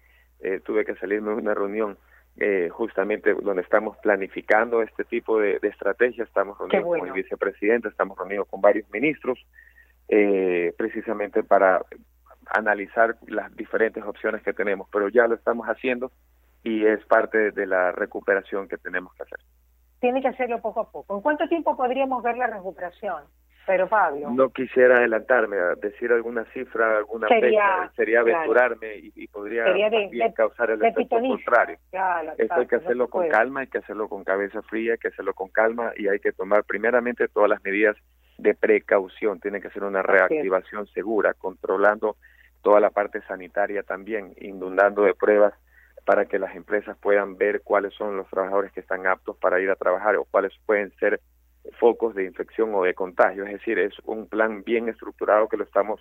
eh, 0.41 0.59
tuve 0.63 0.85
que 0.85 0.95
salirme 0.95 1.31
de 1.31 1.37
una 1.37 1.53
reunión 1.55 1.97
eh, 2.37 2.69
justamente 2.69 3.33
donde 3.33 3.61
estamos 3.61 3.97
planificando 3.97 4.81
este 4.81 5.05
tipo 5.05 5.39
de, 5.39 5.59
de 5.59 5.67
estrategia, 5.69 6.23
estamos 6.23 6.57
reunidos 6.57 6.99
con 6.99 7.07
el 7.07 7.13
vicepresidente, 7.13 7.87
estamos 7.87 8.17
reunidos 8.17 8.47
con 8.49 8.61
varios 8.61 8.89
ministros, 8.91 9.39
eh, 10.09 10.73
precisamente 10.77 11.43
para 11.43 11.81
analizar 12.47 13.15
las 13.27 13.55
diferentes 13.55 14.03
opciones 14.03 14.43
que 14.43 14.53
tenemos, 14.53 14.87
pero 14.91 15.09
ya 15.09 15.27
lo 15.27 15.35
estamos 15.35 15.67
haciendo 15.67 16.11
y 16.63 16.85
es 16.85 17.03
parte 17.05 17.51
de 17.51 17.65
la 17.65 17.91
recuperación 17.91 18.67
que 18.67 18.77
tenemos 18.77 19.13
que 19.13 19.23
hacer. 19.23 19.39
Tiene 19.99 20.21
que 20.21 20.27
hacerlo 20.27 20.61
poco 20.61 20.81
a 20.81 20.91
poco. 20.91 21.15
¿En 21.15 21.21
cuánto 21.21 21.47
tiempo 21.47 21.77
podríamos 21.77 22.21
ver 22.21 22.37
la 22.37 22.47
recuperación? 22.47 23.23
Pero. 23.65 23.89
No 24.31 24.49
quisiera 24.49 24.97
adelantarme 24.97 25.57
a 25.57 25.75
decir 25.75 26.11
alguna 26.11 26.45
cifra, 26.53 26.97
alguna 26.97 27.27
sería, 27.27 27.91
sería 27.95 28.19
aventurarme 28.21 28.95
y, 28.95 29.27
podría 29.27 29.65
causar 30.33 30.71
el 30.71 30.83
efecto 30.83 31.19
contrario. 31.19 31.77
Esto 32.37 32.55
hay 32.55 32.67
que 32.67 32.75
hacerlo 32.75 33.07
con 33.07 33.27
calma, 33.27 33.61
hay 33.61 33.67
que 33.67 33.79
hacerlo 33.79 34.07
con 34.07 34.23
cabeza 34.23 34.61
fría, 34.63 34.93
hay 34.93 34.97
que 34.97 35.09
hacerlo 35.09 35.33
con 35.33 35.49
calma 35.49 35.91
y 35.97 36.07
hay 36.07 36.19
que 36.19 36.31
tomar 36.31 36.63
primeramente 36.63 37.27
todas 37.27 37.49
las 37.49 37.63
medidas 37.63 37.95
de 38.37 38.53
precaución. 38.53 39.39
Tiene 39.39 39.61
que 39.61 39.69
ser 39.69 39.83
una 39.83 40.01
reactivación 40.01 40.87
segura, 40.87 41.33
controlando 41.33 42.17
toda 42.61 42.79
la 42.79 42.89
parte 42.89 43.21
sanitaria 43.27 43.83
también, 43.83 44.33
inundando 44.39 45.03
de 45.03 45.13
pruebas 45.13 45.53
para 46.05 46.25
que 46.25 46.39
las 46.39 46.55
empresas 46.55 46.97
puedan 46.97 47.37
ver 47.37 47.61
cuáles 47.61 47.93
son 47.95 48.15
los 48.15 48.29
trabajadores 48.29 48.71
que 48.71 48.79
están 48.79 49.07
aptos 49.07 49.37
para 49.37 49.59
ir 49.59 49.69
a 49.69 49.75
trabajar 49.75 50.15
o 50.15 50.25
cuáles 50.25 50.53
pueden 50.65 50.91
ser 50.99 51.19
focos 51.79 52.15
de 52.15 52.25
infección 52.25 52.73
o 52.73 52.83
de 52.83 52.93
contagio. 52.93 53.45
Es 53.45 53.53
decir, 53.53 53.79
es 53.79 53.93
un 54.05 54.27
plan 54.27 54.63
bien 54.63 54.89
estructurado 54.89 55.47
que 55.47 55.57
lo 55.57 55.63
estamos 55.63 55.99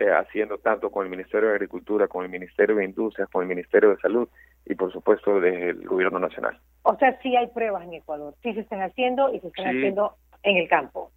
eh, 0.00 0.10
haciendo 0.10 0.58
tanto 0.58 0.90
con 0.90 1.04
el 1.04 1.10
Ministerio 1.10 1.48
de 1.48 1.54
Agricultura, 1.54 2.08
con 2.08 2.24
el 2.24 2.30
Ministerio 2.30 2.76
de 2.76 2.84
Industria, 2.84 3.26
con 3.26 3.42
el 3.42 3.48
Ministerio 3.48 3.90
de 3.90 3.96
Salud 3.98 4.28
y 4.64 4.74
por 4.74 4.92
supuesto 4.92 5.40
desde 5.40 5.70
el 5.70 5.86
Gobierno 5.86 6.18
Nacional. 6.18 6.58
O 6.82 6.96
sea, 6.96 7.18
sí 7.20 7.36
hay 7.36 7.48
pruebas 7.48 7.84
en 7.84 7.94
Ecuador, 7.94 8.34
sí 8.42 8.54
se 8.54 8.60
están 8.60 8.82
haciendo 8.82 9.32
y 9.32 9.40
se 9.40 9.48
están 9.48 9.66
haciendo 9.66 10.16
en 10.42 10.56
el 10.56 10.68
campo. 10.68 11.10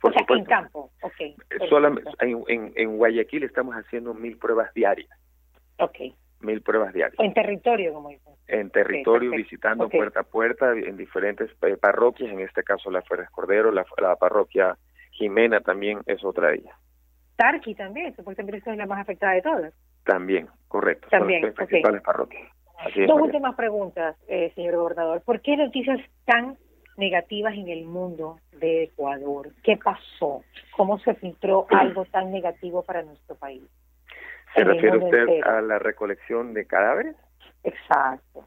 Por 0.00 0.10
o 0.10 0.14
sea, 0.14 0.36
en 0.36 0.44
campo, 0.44 0.90
ok. 1.00 1.20
Eh, 1.20 1.36
solamente, 1.68 2.10
en, 2.20 2.44
en, 2.48 2.72
en 2.76 2.96
Guayaquil 2.98 3.44
estamos 3.44 3.74
haciendo 3.74 4.12
mil 4.12 4.36
pruebas 4.36 4.72
diarias. 4.74 5.10
Ok 5.78 6.14
mil 6.44 6.62
pruebas 6.62 6.92
diarias. 6.92 7.18
En 7.18 7.34
territorio, 7.34 7.92
como 7.94 8.10
dicen. 8.10 8.33
En 8.46 8.70
territorio, 8.70 9.30
visitando 9.30 9.88
puerta 9.88 10.20
a 10.20 10.22
puerta 10.22 10.72
en 10.72 10.96
diferentes 10.98 11.50
eh, 11.62 11.76
parroquias, 11.78 12.30
en 12.30 12.40
este 12.40 12.62
caso 12.62 12.90
la 12.90 13.00
Férez 13.02 13.30
Cordero, 13.30 13.72
la, 13.72 13.84
parroquia 14.16 14.76
Jimena 15.12 15.60
también 15.60 16.00
es 16.06 16.22
otra 16.22 16.48
de 16.48 16.56
ellas. 16.56 16.74
Tarqui 17.36 17.74
también, 17.74 18.14
también 18.14 18.62
es 18.64 18.76
la 18.76 18.86
más 18.86 19.00
afectada 19.00 19.32
de 19.32 19.42
todas. 19.42 19.74
También, 20.04 20.48
correcto. 20.68 21.08
También, 21.10 21.40
son 21.40 21.48
las 21.48 21.66
principales 21.68 22.02
parroquias. 22.02 22.54
Dos 23.06 23.20
últimas 23.20 23.54
preguntas, 23.54 24.16
eh, 24.28 24.52
señor 24.54 24.76
gobernador. 24.76 25.22
¿Por 25.22 25.40
qué 25.40 25.56
noticias 25.56 26.00
tan 26.26 26.58
negativas 26.96 27.54
en 27.54 27.68
el 27.68 27.84
mundo 27.84 28.38
de 28.52 28.84
Ecuador? 28.84 29.50
¿Qué 29.62 29.76
pasó? 29.76 30.42
¿Cómo 30.76 30.98
se 30.98 31.14
filtró 31.14 31.66
algo 31.70 32.04
tan 32.04 32.30
negativo 32.30 32.82
para 32.82 33.02
nuestro 33.02 33.36
país? 33.36 33.62
¿Se 34.54 34.62
refiere 34.62 34.98
usted 34.98 35.42
a 35.42 35.60
la 35.62 35.78
recolección 35.78 36.54
de 36.54 36.66
cadáveres? 36.66 37.16
Exacto. 37.64 38.46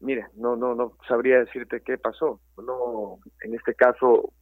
Mire, 0.00 0.26
no, 0.34 0.56
no, 0.56 0.74
no 0.74 0.96
sabría 1.06 1.38
decirte 1.38 1.82
qué 1.82 1.98
pasó. 1.98 2.40
No, 2.56 3.18
en 3.42 3.54
este 3.54 3.74
caso, 3.74 4.32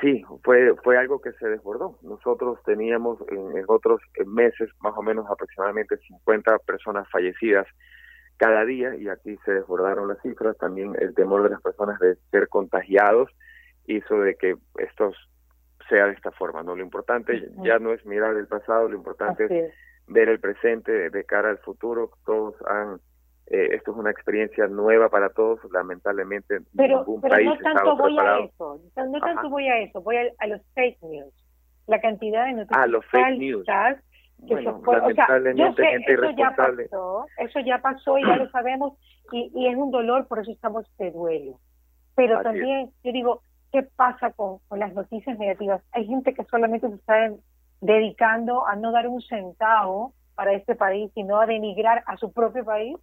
sí, 0.00 0.24
fue, 0.44 0.74
fue 0.82 0.96
algo 0.96 1.20
que 1.20 1.32
se 1.32 1.48
desbordó. 1.48 1.98
Nosotros 2.02 2.58
teníamos 2.64 3.18
en, 3.28 3.64
otros 3.68 4.00
meses 4.26 4.70
más 4.80 4.94
o 4.96 5.02
menos 5.02 5.26
aproximadamente 5.28 5.96
50 5.96 6.58
personas 6.60 7.08
fallecidas 7.10 7.66
cada 8.36 8.64
día, 8.64 8.96
y 8.96 9.08
aquí 9.08 9.36
se 9.44 9.52
desbordaron 9.52 10.08
las 10.08 10.20
cifras, 10.20 10.56
también 10.58 10.96
el 10.98 11.14
temor 11.14 11.44
de 11.44 11.50
las 11.50 11.62
personas 11.62 11.98
de 12.00 12.16
ser 12.32 12.48
contagiados 12.48 13.30
hizo 13.86 14.18
de 14.18 14.34
que 14.34 14.56
esto 14.78 15.12
sea 15.88 16.06
de 16.06 16.12
esta 16.12 16.32
forma. 16.32 16.62
no 16.62 16.74
Lo 16.74 16.82
importante 16.82 17.50
ya 17.62 17.78
no 17.78 17.92
es 17.92 18.04
mirar 18.04 18.36
el 18.36 18.48
pasado, 18.48 18.88
lo 18.88 18.96
importante 18.96 19.44
es, 19.44 19.74
ver 20.06 20.28
el 20.28 20.40
presente 20.40 21.10
de 21.10 21.24
cara 21.24 21.50
al 21.50 21.58
futuro. 21.58 22.10
Todos 22.24 22.54
han 22.66 23.00
eh, 23.46 23.74
esto 23.74 23.90
es 23.90 23.96
una 23.98 24.10
experiencia 24.10 24.66
nueva 24.68 25.08
para 25.08 25.28
todos, 25.28 25.60
lamentablemente 25.72 26.60
pero, 26.76 27.00
ningún 27.00 27.20
pero 27.20 27.38
no 27.44 27.58
tanto 27.58 27.96
voy 27.96 28.18
a 28.18 28.38
eso, 28.38 28.80
no 28.96 29.20
tanto 29.20 29.50
voy 29.50 29.68
a 29.68 29.78
eso, 29.80 30.00
voy 30.00 30.16
a, 30.16 30.46
los 30.46 30.60
fake 30.74 31.02
news, 31.02 31.34
la 31.86 32.00
cantidad 32.00 32.46
de 32.46 32.52
noticias 32.52 32.80
ah, 32.80 32.86
los 32.86 33.04
fake 33.06 33.38
news. 33.38 33.66
que 34.48 34.54
bueno, 34.54 34.80
o 34.86 35.12
sea, 35.12 35.38
yo 35.54 35.72
sé, 35.74 35.96
eso 36.06 36.30
ya 36.30 36.54
pasó, 36.56 37.26
eso 37.36 37.60
ya 37.60 37.78
pasó 37.78 38.16
y 38.18 38.26
ya 38.26 38.36
lo 38.36 38.48
sabemos 38.50 38.94
y, 39.32 39.50
y 39.54 39.66
es 39.66 39.76
un 39.76 39.90
dolor, 39.90 40.26
por 40.28 40.38
eso 40.38 40.50
estamos 40.50 40.86
de 40.96 41.10
duelo. 41.10 41.58
Pero 42.14 42.40
también, 42.42 42.90
yo 43.02 43.12
digo, 43.12 43.42
¿qué 43.72 43.82
pasa 43.82 44.30
con, 44.32 44.58
con 44.68 44.78
las 44.78 44.94
noticias 44.94 45.38
negativas? 45.38 45.82
Hay 45.92 46.06
gente 46.06 46.32
que 46.32 46.44
solamente 46.44 46.88
se 46.88 46.94
está 46.94 47.32
dedicando 47.82 48.66
a 48.66 48.76
no 48.76 48.92
dar 48.92 49.08
un 49.08 49.20
centavo 49.20 50.14
para 50.34 50.54
este 50.54 50.74
país, 50.76 51.10
sino 51.14 51.38
a 51.40 51.46
denigrar 51.46 52.02
a 52.06 52.16
su 52.16 52.32
propio 52.32 52.64
país 52.64 52.96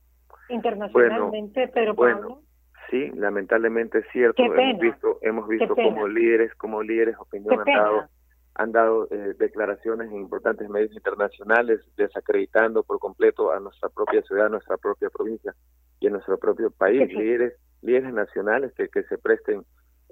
internacionalmente, 0.47 1.67
pero 1.67 1.93
bueno, 1.93 2.41
sí, 2.89 3.11
lamentablemente 3.13 3.99
es 3.99 4.05
cierto. 4.11 4.41
Hemos 4.41 4.79
visto, 4.79 5.19
hemos 5.21 5.47
visto 5.47 5.75
como 5.75 6.07
líderes, 6.07 6.55
como 6.55 6.81
líderes 6.81 7.15
opinión 7.19 7.59
han 7.59 7.65
dado, 7.65 8.07
han 8.55 8.71
dado 8.71 9.07
eh, 9.11 9.35
declaraciones 9.37 10.09
en 10.11 10.17
importantes 10.17 10.67
medios 10.69 10.93
internacionales 10.93 11.81
desacreditando 11.97 12.81
por 12.81 12.99
completo 12.99 13.51
a 13.51 13.59
nuestra 13.59 13.89
propia 13.89 14.21
ciudad, 14.23 14.47
a 14.47 14.49
nuestra 14.49 14.77
propia 14.77 15.09
provincia 15.09 15.53
y 15.99 16.07
a 16.07 16.09
nuestro 16.09 16.37
propio 16.39 16.71
país. 16.71 17.13
líderes, 17.13 17.53
líderes 17.81 18.13
nacionales 18.13 18.73
que, 18.75 18.87
que 18.87 19.03
se 19.03 19.17
presten 19.17 19.63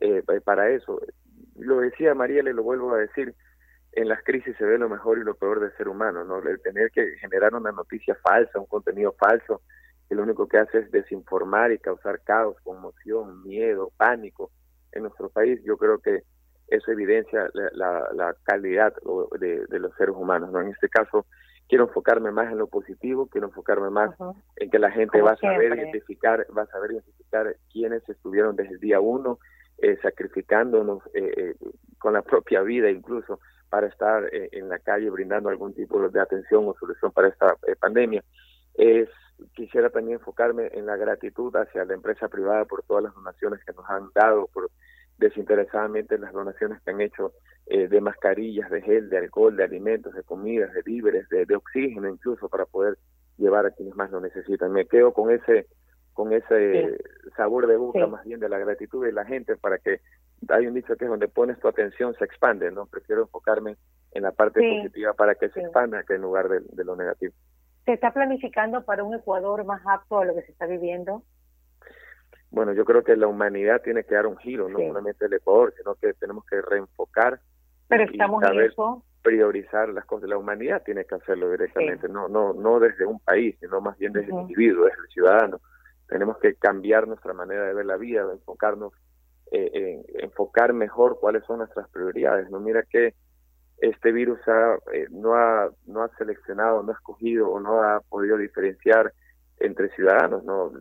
eh, 0.02 0.22
para 0.44 0.70
eso. 0.70 1.00
Lo 1.56 1.80
decía 1.80 2.14
María, 2.14 2.44
le 2.44 2.54
lo 2.54 2.64
vuelvo 2.64 2.94
a 2.94 2.98
decir, 3.00 3.34
en 3.98 4.08
las 4.08 4.24
crisis 4.24 4.56
se 4.58 4.64
ve 4.64 4.78
lo 4.78 4.90
mejor 4.90 5.18
y 5.18 5.24
lo 5.24 5.34
peor 5.34 5.60
del 5.60 5.76
ser 5.76 5.88
humano, 5.88 6.24
¿no? 6.24 6.38
El 6.38 6.62
tener 6.62 6.92
que 6.92 7.18
generar 7.20 7.56
una 7.56 7.72
noticia 7.72 8.14
falsa, 8.22 8.60
un 8.60 8.68
contenido 8.68 9.16
falso, 9.18 9.64
que 10.08 10.14
lo 10.14 10.22
único 10.22 10.48
que 10.48 10.60
hace 10.60 10.78
es 10.78 10.92
desinformar 10.92 11.72
y 11.72 11.80
causar 11.80 12.22
caos, 12.24 12.56
conmoción, 12.64 13.42
miedo, 13.42 13.92
pánico 13.98 14.52
en 14.92 15.02
nuestro 15.02 15.30
país, 15.30 15.60
yo 15.64 15.78
creo 15.78 15.98
que 15.98 16.22
eso 16.68 16.92
evidencia 16.92 17.50
la, 17.54 18.08
la, 18.14 18.36
calidad 18.44 18.94
de, 19.40 19.66
de, 19.68 19.80
los 19.80 19.96
seres 19.96 20.16
humanos. 20.16 20.52
¿no? 20.52 20.62
En 20.62 20.68
este 20.68 20.90
caso, 20.90 21.26
quiero 21.68 21.86
enfocarme 21.86 22.30
más 22.30 22.52
en 22.52 22.60
lo 22.60 22.68
positivo, 22.68 23.28
quiero 23.28 23.48
enfocarme 23.48 23.90
más 23.90 24.12
en 24.58 24.70
que 24.70 24.78
la 24.78 24.92
gente 24.92 25.24
va 25.24 25.32
a 25.32 25.38
saber 25.38 25.76
identificar, 25.76 26.46
va 26.56 26.64
a 26.64 26.68
saber 26.68 26.92
identificar 26.92 27.56
quiénes 27.72 28.08
estuvieron 28.08 28.56
desde 28.56 28.76
el 28.76 28.80
día 28.80 29.00
uno, 29.00 29.40
eh, 29.80 29.98
sacrificándonos 30.04 31.02
eh, 31.16 31.34
eh, 31.36 31.56
con 31.98 32.14
la 32.14 32.22
propia 32.22 32.62
vida 32.62 32.92
incluso 32.92 33.40
para 33.70 33.88
estar 33.88 34.26
eh, 34.34 34.50
en 34.52 34.70
la 34.70 34.80
calle 34.80 35.10
brindando 35.10 35.50
algún 35.50 35.74
tipo 35.74 36.08
de 36.08 36.20
atención 36.20 36.68
o 36.68 36.76
solución 36.80 37.12
para 37.12 37.28
esta 37.28 37.56
pandemia. 37.80 38.24
Es 38.76 39.10
quisiera 39.54 39.90
también 39.90 40.18
enfocarme 40.18 40.70
en 40.74 40.86
la 40.86 40.96
gratitud 40.96 41.56
hacia 41.56 41.86
la 41.86 41.94
empresa 41.94 42.28
privada 42.28 42.66
por 42.66 42.84
todas 42.84 43.04
las 43.04 43.14
donaciones 43.14 43.64
que 43.64 43.74
nos 43.74 43.88
han 43.90 44.10
dado, 44.14 44.48
por 44.48 44.70
desinteresadamente 45.18 46.18
las 46.18 46.34
donaciones 46.34 46.82
que 46.82 46.92
han 46.92 47.02
hecho 47.02 47.34
eh, 47.66 47.88
de 47.88 48.02
mascarillas, 48.02 48.70
de 48.70 48.82
gel, 48.82 49.10
de 49.10 49.18
alcohol, 49.18 49.56
de 49.56 49.64
alimentos, 49.64 50.14
de 50.14 50.24
comidas, 50.24 50.74
de 50.74 50.82
víveres, 50.84 51.28
de, 51.30 51.56
oxígeno 51.56 52.08
incluso 52.08 52.50
para 52.50 52.66
poder 52.66 52.98
llevar 53.38 53.66
a 53.66 53.72
quienes 53.72 53.96
más 53.96 54.12
lo 54.12 54.22
necesitan. 54.22 54.72
Me 54.72 54.86
quedo 54.86 55.14
con 55.14 55.32
ese 55.32 55.68
con 56.14 56.34
ese 56.34 56.98
sabor 57.36 57.68
de 57.68 57.78
boca 57.78 58.08
más 58.08 58.26
bien 58.26 58.40
de 58.40 58.50
la 58.50 58.58
gratitud 58.58 59.06
de 59.06 59.12
la 59.12 59.24
gente 59.24 59.56
para 59.56 59.78
que 59.78 60.02
hay 60.50 60.68
un 60.68 60.74
dicho 60.74 60.96
que 60.96 61.06
es 61.06 61.10
donde 61.10 61.28
pones 61.28 61.60
tu 61.60 61.68
atención 61.68 62.14
se 62.16 62.26
expande, 62.26 62.72
¿no? 62.72 62.86
Prefiero 62.86 63.24
enfocarme 63.24 63.78
en 64.12 64.24
la 64.24 64.32
parte 64.32 64.60
positiva 64.60 65.14
para 65.14 65.36
que 65.36 65.50
se 65.50 65.62
expanda 65.62 66.04
que 66.04 66.16
en 66.16 66.22
lugar 66.22 66.48
de 66.50 66.84
lo 66.84 66.96
negativo. 66.96 67.34
¿Se 67.86 67.94
está 67.94 68.12
planificando 68.12 68.84
para 68.84 69.04
un 69.04 69.16
Ecuador 69.16 69.64
más 69.64 69.82
apto 69.86 70.20
a 70.20 70.26
lo 70.26 70.36
que 70.36 70.42
se 70.42 70.52
está 70.52 70.66
viviendo? 70.66 71.24
Bueno, 72.52 72.74
yo 72.74 72.84
creo 72.84 73.02
que 73.04 73.16
la 73.16 73.28
humanidad 73.28 73.82
tiene 73.82 74.04
que 74.04 74.16
dar 74.16 74.28
un 74.28 74.38
giro, 74.38 74.68
no 74.68 74.80
solamente 74.80 75.26
el 75.26 75.34
Ecuador, 75.34 75.74
sino 75.78 75.96
que 75.96 76.14
tenemos 76.14 76.46
que 76.46 76.62
reenfocar. 76.62 77.40
Pero 77.88 78.04
estamos 78.04 78.44
en 78.44 78.62
eso. 78.62 79.04
Priorizar 79.22 79.90
las 79.90 80.06
cosas. 80.06 80.30
La 80.30 80.38
humanidad 80.38 80.84
tiene 80.84 81.06
que 81.06 81.16
hacerlo 81.16 81.50
directamente, 81.50 82.10
no, 82.10 82.28
no, 82.28 82.54
no 82.54 82.80
desde 82.80 83.06
un 83.06 83.20
país, 83.20 83.56
sino 83.60 83.80
más 83.80 83.98
bien 83.98 84.12
desde 84.14 84.34
el 84.34 84.42
individuo, 84.42 84.86
desde 84.86 85.02
el 85.02 85.14
ciudadano. 85.14 85.62
Tenemos 86.08 86.38
que 86.40 86.56
cambiar 86.56 87.08
nuestra 87.08 87.34
manera 87.34 87.66
de 87.66 87.74
ver 87.74 87.86
la 87.86 87.98
vida, 87.98 88.26
de 88.26 88.34
enfocarnos, 88.34 88.94
eh, 89.52 89.72
en 89.74 90.24
enfocar 90.24 90.74
mejor 90.74 91.20
cuáles 91.20 91.44
son 91.46 91.60
nuestras 91.60 91.88
prioridades. 91.90 92.50
No 92.50 92.60
mira 92.60 92.84
que 92.84 93.14
este 93.80 94.12
virus 94.12 94.40
ha, 94.48 94.78
eh, 94.94 95.08
no, 95.12 95.36
ha, 95.36 95.70
no 95.86 96.04
ha 96.04 96.10
seleccionado, 96.18 96.82
no 96.84 96.92
ha 96.92 96.96
escogido 96.96 97.50
o 97.50 97.60
no 97.60 97.84
ha 97.84 98.02
podido 98.02 98.38
diferenciar 98.38 99.14
entre 99.60 99.90
ciudadanos, 99.90 100.44
no 100.44 100.72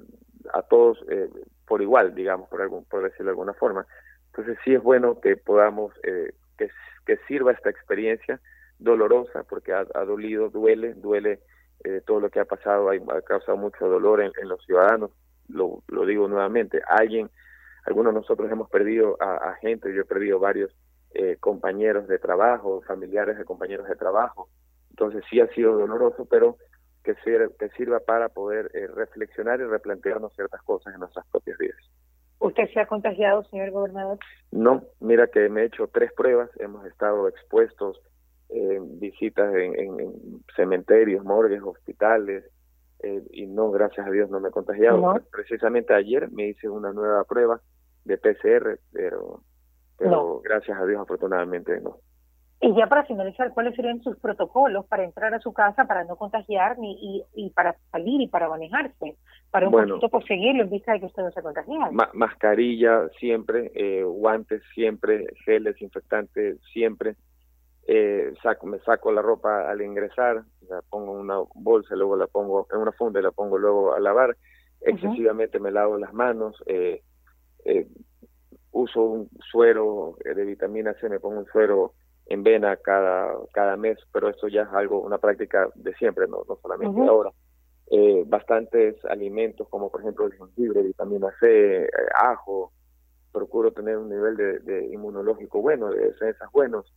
a 0.55 0.62
todos 0.62 0.98
eh, 1.11 1.29
por 1.66 1.83
igual, 1.83 2.14
digamos, 2.14 2.48
por, 2.48 2.62
algún, 2.62 2.85
por 2.85 3.02
decirlo 3.02 3.26
de 3.26 3.31
alguna 3.31 3.55
forma. 3.55 3.87
Entonces 4.29 4.59
sí 4.64 4.74
es 4.74 4.83
bueno 4.83 5.20
que 5.20 5.37
podamos, 5.37 5.92
eh, 6.05 6.33
que, 6.57 6.70
que 7.05 7.18
sirva 7.29 7.52
esta 7.52 7.70
experiencia 7.70 8.40
dolorosa, 8.79 9.42
porque 9.44 9.72
ha, 9.72 9.85
dolido, 10.05 10.50
duele, 10.50 10.94
duele 10.94 11.40
todo 12.05 12.18
lo 12.20 12.31
que 12.31 12.40
ha 12.40 12.44
pasado, 12.44 12.90
ha, 12.90 13.22
causado 13.22 13.57
mucho 13.57 13.87
dolor 13.87 14.20
en, 14.20 14.48
los 14.48 14.64
ciudadanos, 14.64 15.12
lo, 15.48 15.83
lo 15.87 16.05
digo 16.05 16.26
nuevamente, 16.26 16.83
alguien, 16.88 17.31
algunos 17.87 18.12
de 18.12 18.20
nosotros 18.20 18.51
hemos 18.51 18.68
perdido 18.68 19.16
a, 19.20 19.51
a 19.51 19.55
gente, 19.57 19.94
yo 19.94 20.03
he 20.03 20.05
perdido 20.05 20.38
varios 20.38 20.75
eh, 21.14 21.37
compañeros 21.40 22.09
de 22.09 22.18
trabajo, 22.18 22.83
familiares 22.87 23.38
de 23.38 23.44
compañeros 23.44 23.88
de 23.88 23.96
trabajo. 23.96 24.51
Entonces 24.90 25.25
sí 25.31 25.40
ha 25.40 25.46
sido 25.49 25.79
doloroso, 25.79 26.27
pero 26.29 26.57
que, 27.03 27.14
sirva, 27.25 27.46
que 27.59 27.68
sirva 27.70 28.01
para 28.01 28.29
poder 28.29 28.70
eh, 28.75 28.87
reflexionar 28.88 29.61
y 29.61 29.64
replantearnos 29.64 30.35
ciertas 30.35 30.61
cosas 30.62 30.92
en 30.92 31.01
nuestras 31.01 31.27
propias 31.29 31.57
vidas. 31.59 31.79
¿Usted 32.38 32.68
se 32.75 32.81
ha 32.81 32.87
contagiado, 32.87 33.44
señor 33.44 33.70
gobernador? 33.70 34.18
No, 34.51 34.83
mira 35.01 35.27
que 35.29 35.49
me 35.49 35.62
he 35.62 35.64
hecho 35.66 35.87
tres 35.87 36.12
pruebas, 36.12 36.51
hemos 36.59 36.85
estado 36.87 37.29
expuestos 37.29 37.99
en 38.51 39.01
visitas 39.01 39.55
en, 39.55 40.42
cementerios, 40.55 41.25
morgues, 41.25 41.62
hospitales, 41.62 42.44
eh, 43.03 43.22
y 43.31 43.46
no, 43.46 43.70
gracias 43.70 44.07
a 44.07 44.11
Dios, 44.11 44.29
no 44.29 44.40
me 44.40 44.49
he 44.49 44.53
contagiado. 44.53 45.14
Precisamente 45.31 45.94
ayer 45.94 46.31
me 46.31 46.49
hice 46.49 46.68
una 46.68 46.92
nueva 46.92 47.25
prueba 47.25 47.61
de 48.07 48.19
PCR, 48.19 48.79
pero 48.92 49.42
pero 49.99 50.40
gracias 50.45 50.79
a 50.79 50.85
Dios 50.85 51.01
afortunadamente 51.01 51.81
no. 51.81 51.99
Y 52.61 52.75
ya 52.75 52.87
para 52.87 53.05
finalizar, 53.05 53.53
¿cuáles 53.53 53.75
serían 53.75 54.01
sus 54.03 54.19
protocolos 54.19 54.87
para 54.87 55.05
entrar 55.05 55.35
a 55.35 55.40
su 55.40 55.53
casa 55.53 55.85
para 55.85 56.05
no 56.05 56.16
contagiar 56.16 56.79
ni 56.79 56.92
y, 56.92 57.25
y 57.35 57.51
para 57.51 57.77
salir 57.92 58.23
y 58.23 58.29
para 58.29 58.49
manejarse? 58.49 59.16
Para 59.51 59.69
un 59.69 59.73
poquito 59.73 60.09
por 60.09 60.25
seguirlo 60.27 60.62
en 60.62 60.71
vista 60.71 60.92
de 60.92 61.01
que 61.01 61.07
usted 61.07 61.23
no 61.23 61.31
se 61.33 61.42
contagia. 61.42 61.90
mascarilla 62.14 63.09
siempre, 63.19 63.71
eh, 63.75 64.03
guantes 64.05 64.62
siempre, 64.75 65.27
gel 65.45 65.64
desinfectante 65.64 66.57
siempre. 66.73 67.16
Eh, 67.88 68.33
saco, 68.42 68.66
me 68.66 68.79
saco 68.81 69.12
la 69.12 69.23
ropa 69.23 69.71
al 69.71 69.83
ingresar, 69.83 70.42
la 70.69 70.81
pongo 70.88 71.12
en 71.12 71.21
una 71.21 71.38
bolsa, 71.55 71.95
luego 71.95 72.16
la 72.16 72.27
pongo 72.27 72.66
en 72.73 72.81
una 72.81 72.92
funda 72.92 73.21
y 73.21 73.23
la 73.23 73.33
pongo 73.33 73.59
luego 73.59 73.92
a 73.92 74.01
lavar. 74.01 74.35
Excesivamente 74.81 75.61
me 75.61 75.71
lavo 75.71 75.99
las 75.99 76.14
manos. 76.14 76.57
Eh, 76.66 77.03
eh, 77.66 77.88
uso 78.72 79.02
un 79.02 79.31
suero 79.50 80.16
de 80.22 80.44
vitamina 80.44 80.94
C, 80.94 81.09
me 81.09 81.20
pongo 81.20 81.40
un 81.40 81.46
suero 81.46 81.94
en 82.26 82.42
vena 82.42 82.76
cada, 82.76 83.33
cada 83.52 83.76
mes, 83.76 83.98
pero 84.12 84.29
eso 84.29 84.48
ya 84.48 84.62
es 84.62 84.68
algo, 84.72 85.00
una 85.00 85.18
práctica 85.18 85.68
de 85.74 85.94
siempre, 85.94 86.26
no, 86.26 86.42
no 86.48 86.57
solamente 86.61 87.00
ahora. 87.00 87.31
Eh, 87.88 88.24
bastantes 88.26 88.96
alimentos 89.05 89.68
como 89.68 89.92
por 89.92 90.00
ejemplo 90.00 90.26
el 90.26 90.35
jengibre, 90.35 90.83
vitamina 90.83 91.29
C, 91.38 91.85
eh, 91.85 91.88
ajo, 92.20 92.72
procuro 93.31 93.70
tener 93.72 93.96
un 93.96 94.09
nivel 94.09 94.37
de, 94.37 94.88
inmunológico 94.92 95.62
bueno, 95.62 95.90
de 95.90 96.07
defensas 96.07 96.50
buenos. 96.50 96.92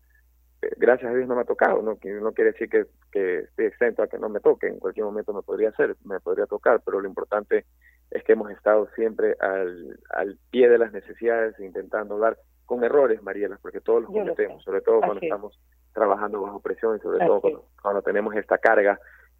Eh, 0.63 0.71
gracias 0.77 1.11
a 1.11 1.15
Dios 1.15 1.27
no 1.27 1.35
me 1.35 1.41
ha 1.41 1.45
tocado, 1.45 1.83
no, 1.83 1.99
no 2.21 2.31
quiere 2.33 2.53
decir 2.53 2.69
que, 2.69 2.85
que 3.11 3.39
esté 3.41 3.67
exento 3.67 4.01
a 4.01 4.07
que 4.07 4.17
no 4.17 4.29
me 4.29 4.39
toque, 4.39 4.67
en 4.67 4.79
cualquier 4.79 5.05
momento 5.05 5.31
me 5.31 5.43
podría 5.43 5.69
hacer, 5.69 5.95
me 6.05 6.19
podría 6.19 6.47
tocar, 6.47 6.81
pero 6.83 6.99
lo 6.99 7.07
importante 7.07 7.65
es 8.11 8.23
que 8.23 8.33
hemos 8.33 8.51
estado 8.51 8.87
siempre 8.95 9.35
al, 9.39 9.99
al 10.09 10.37
pie 10.49 10.69
de 10.69 10.77
las 10.77 10.91
necesidades, 10.91 11.59
intentando 11.59 12.17
dar 12.17 12.37
con 12.65 12.83
errores, 12.83 13.21
Mariela, 13.23 13.57
porque 13.61 13.81
todos 13.81 14.03
los 14.03 14.11
cometemos, 14.11 14.63
sobre 14.63 14.81
todo 14.81 14.99
cuando 14.99 15.21
estamos 15.21 15.59
trabajando 15.91 16.41
bajo 16.41 16.59
presión 16.59 16.97
y 16.97 16.99
sobre 16.99 17.25
todo 17.25 17.41
cuando, 17.81 18.01
tenemos 18.03 18.35
esta 18.35 18.59
carga 18.59 18.99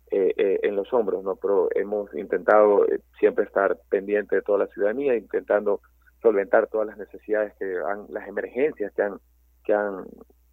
eh, 0.10 0.34
eh, 0.36 0.60
en 0.64 0.76
los 0.76 0.92
hombros, 0.94 1.24
¿no? 1.24 1.36
Pero 1.36 1.70
hemos 1.76 2.12
intentado 2.16 2.88
eh, 2.88 3.02
siempre 3.20 3.46
estar 3.46 3.78
pendiente 3.88 4.36
de 4.36 4.42
toda 4.42 4.58
la 4.58 4.68
ciudadanía, 4.68 5.16
intentando 5.16 5.82
solventar 6.24 6.68
todas 6.68 6.88
las 6.88 6.98
necesidades 6.98 7.54
que 7.60 7.78
han, 7.88 8.08
las 8.10 8.28
emergencias 8.28 8.92
que 8.94 9.04
han, 9.04 9.20
que 9.64 9.74
han, 9.76 10.06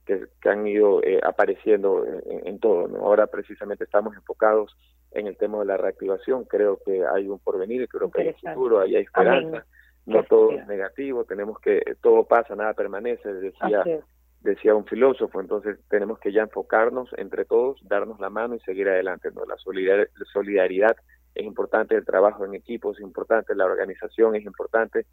que, 0.05 0.29
han 0.49 0.67
ido 0.67 1.01
apareciendo 1.23 2.05
en, 2.27 2.59
todo, 2.61 2.89
¿no? 2.89 2.99
Ahora 2.99 3.27
precisamente 3.27 3.85
estamos 3.85 4.15
enfocados 4.15 4.77
en 5.17 5.27
el 5.27 5.37
tema 5.37 5.59
de 5.59 5.65
la 5.65 5.77
reactivación. 5.77 6.45
Creo 6.45 6.79
que 6.85 7.05
hay 7.07 7.27
un 7.27 7.39
porvenir, 7.39 7.89
creo 7.89 8.11
que 8.11 8.21
hay 8.23 8.29
un 8.29 8.35
futuro, 8.35 8.81
hay 8.81 8.97
esperanza. 8.97 9.65
No 10.05 10.23
todo 10.23 10.53
es 10.53 10.67
negativo, 10.69 11.25
tenemos 11.25 11.59
que, 11.59 11.83
todo 12.01 12.25
pasa, 12.25 12.55
nada 12.55 12.75
permanece, 12.75 13.33
decía, 13.35 13.83
decía 14.41 14.75
un 14.77 14.85
filósofo, 14.87 15.41
entonces 15.41 15.81
tenemos 15.89 16.21
que 16.21 16.31
ya 16.31 16.43
enfocarnos 16.43 17.11
entre 17.17 17.45
todos, 17.45 17.81
darnos 17.89 18.21
la 18.21 18.31
mano 18.31 18.55
y 18.55 18.61
seguir 18.61 18.89
adelante. 18.89 19.31
¿no? 19.35 19.45
La 19.47 19.57
solidaridad 19.57 20.97
es 21.35 21.45
importante, 21.45 21.97
el 21.97 22.05
trabajo 22.05 22.45
en 22.45 22.55
equipo 22.55 22.93
es 22.93 23.01
importante, 23.01 23.57
la 23.57 23.65
organización 23.65 24.37
es 24.37 24.45
importante 24.45 25.07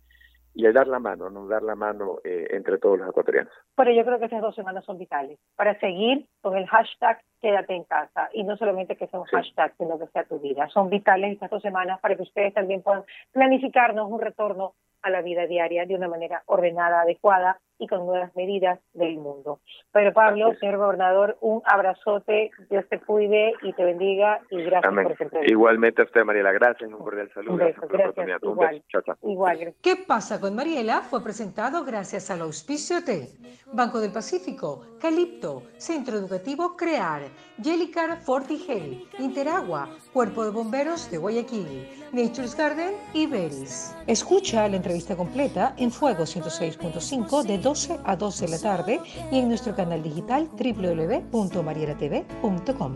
y 0.53 0.65
el 0.65 0.73
dar 0.73 0.87
la 0.87 0.99
mano, 0.99 1.29
no 1.29 1.47
dar 1.47 1.63
la 1.63 1.75
mano 1.75 2.19
eh, 2.23 2.47
entre 2.51 2.77
todos 2.77 2.99
los 2.99 3.09
ecuatorianos. 3.09 3.51
Pero 3.75 3.91
yo 3.91 4.05
creo 4.05 4.19
que 4.19 4.25
esas 4.25 4.41
dos 4.41 4.55
semanas 4.55 4.85
son 4.85 4.97
vitales 4.97 5.39
para 5.55 5.79
seguir 5.79 6.27
con 6.41 6.55
el 6.55 6.67
hashtag 6.67 7.21
quédate 7.41 7.75
en 7.75 7.83
casa 7.83 8.29
y 8.33 8.43
no 8.43 8.55
solamente 8.55 8.95
que 8.95 9.07
sea 9.07 9.19
un 9.19 9.25
hashtag, 9.25 9.73
sino 9.77 9.99
que 9.99 10.07
sea 10.07 10.23
tu 10.23 10.39
vida. 10.39 10.69
Son 10.69 10.89
vitales 10.89 11.33
estas 11.33 11.49
dos 11.49 11.61
semanas 11.61 11.99
para 11.99 12.15
que 12.15 12.21
ustedes 12.21 12.53
también 12.53 12.81
puedan 12.81 13.03
planificarnos 13.31 14.09
un 14.09 14.21
retorno 14.21 14.75
a 15.03 15.09
la 15.09 15.21
vida 15.21 15.45
diaria 15.45 15.85
de 15.85 15.95
una 15.95 16.07
manera 16.07 16.43
ordenada, 16.47 17.01
adecuada 17.01 17.59
y 17.79 17.87
con 17.87 18.05
nuevas 18.05 18.33
medidas 18.35 18.79
del 18.93 19.17
mundo. 19.17 19.59
Pero 19.91 20.13
Pablo, 20.13 20.53
señor 20.59 20.77
gobernador, 20.77 21.37
un 21.41 21.61
abrazote, 21.65 22.51
Dios 22.69 22.85
te 22.89 22.99
cuide 22.99 23.53
y 23.61 23.73
te 23.73 23.83
bendiga 23.83 24.39
y 24.49 24.63
gracias 24.63 24.93
por 24.93 25.11
este 25.11 25.51
Igualmente 25.51 26.01
a 26.01 26.05
usted, 26.05 26.23
Mariela, 26.23 26.51
gracias, 26.51 26.89
un 26.89 26.99
cordial 26.99 27.29
saludo. 27.33 27.57
gracias, 27.57 28.41
igual, 28.41 28.83
igual, 29.23 29.73
¿Qué 29.81 29.95
pasa 30.07 30.39
con 30.39 30.55
Mariela? 30.55 31.01
Fue 31.01 31.23
presentado 31.23 31.83
gracias 31.83 32.29
al 32.31 32.41
auspicio 32.41 33.01
de 33.01 33.27
Banco 33.73 33.99
del 33.99 34.11
Pacífico, 34.11 34.85
Calipto, 35.01 35.63
Centro 35.77 36.15
Educativo 36.15 36.77
Crear, 36.77 37.23
Jellicar 37.61 38.17
Fortigel, 38.21 39.03
Interagua, 39.19 39.89
Cuerpo 40.13 40.45
de 40.45 40.51
Bomberos 40.51 41.11
de 41.11 41.17
Guayaquil, 41.17 41.89
Nature's 42.13 42.55
Garden 42.55 42.93
y 43.13 43.27
Beris. 43.27 43.95
Escucha 44.07 44.67
la 44.67 44.77
entrevista 44.77 44.92
entrevista 44.93 45.15
completa 45.15 45.73
en 45.77 45.91
Fuego 45.91 46.23
106.5 46.23 47.43
de 47.43 47.57
12 47.57 47.99
a 48.03 48.15
12 48.15 48.45
de 48.45 48.51
la 48.51 48.59
tarde 48.59 48.99
y 49.31 49.39
en 49.39 49.47
nuestro 49.47 49.75
canal 49.75 50.03
digital 50.03 50.47
www.marieratv.com. 50.51 52.91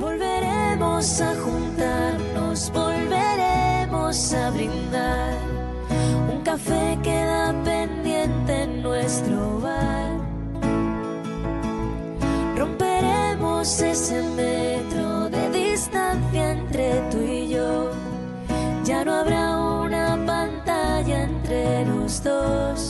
Volveremos 0.00 1.20
a 1.20 1.36
juntarnos, 1.36 2.72
volveremos 2.72 4.34
a 4.34 4.50
brindar. 4.50 5.34
Un 6.32 6.40
café 6.42 6.98
queda 7.04 7.54
pendiente 7.62 8.62
en 8.62 8.82
nuestro 8.82 9.60
bar. 9.60 10.16
Romperemos 12.56 13.80
ese 13.80 14.20
metro 14.30 15.28
de 15.28 15.50
distancia 15.50 16.52
entre 16.52 17.00
tú 17.12 17.22
y 17.22 17.50
yo. 17.50 17.92
Ya 18.84 19.04
no 19.04 19.14
habrá 19.14 19.45
dos. 22.26 22.85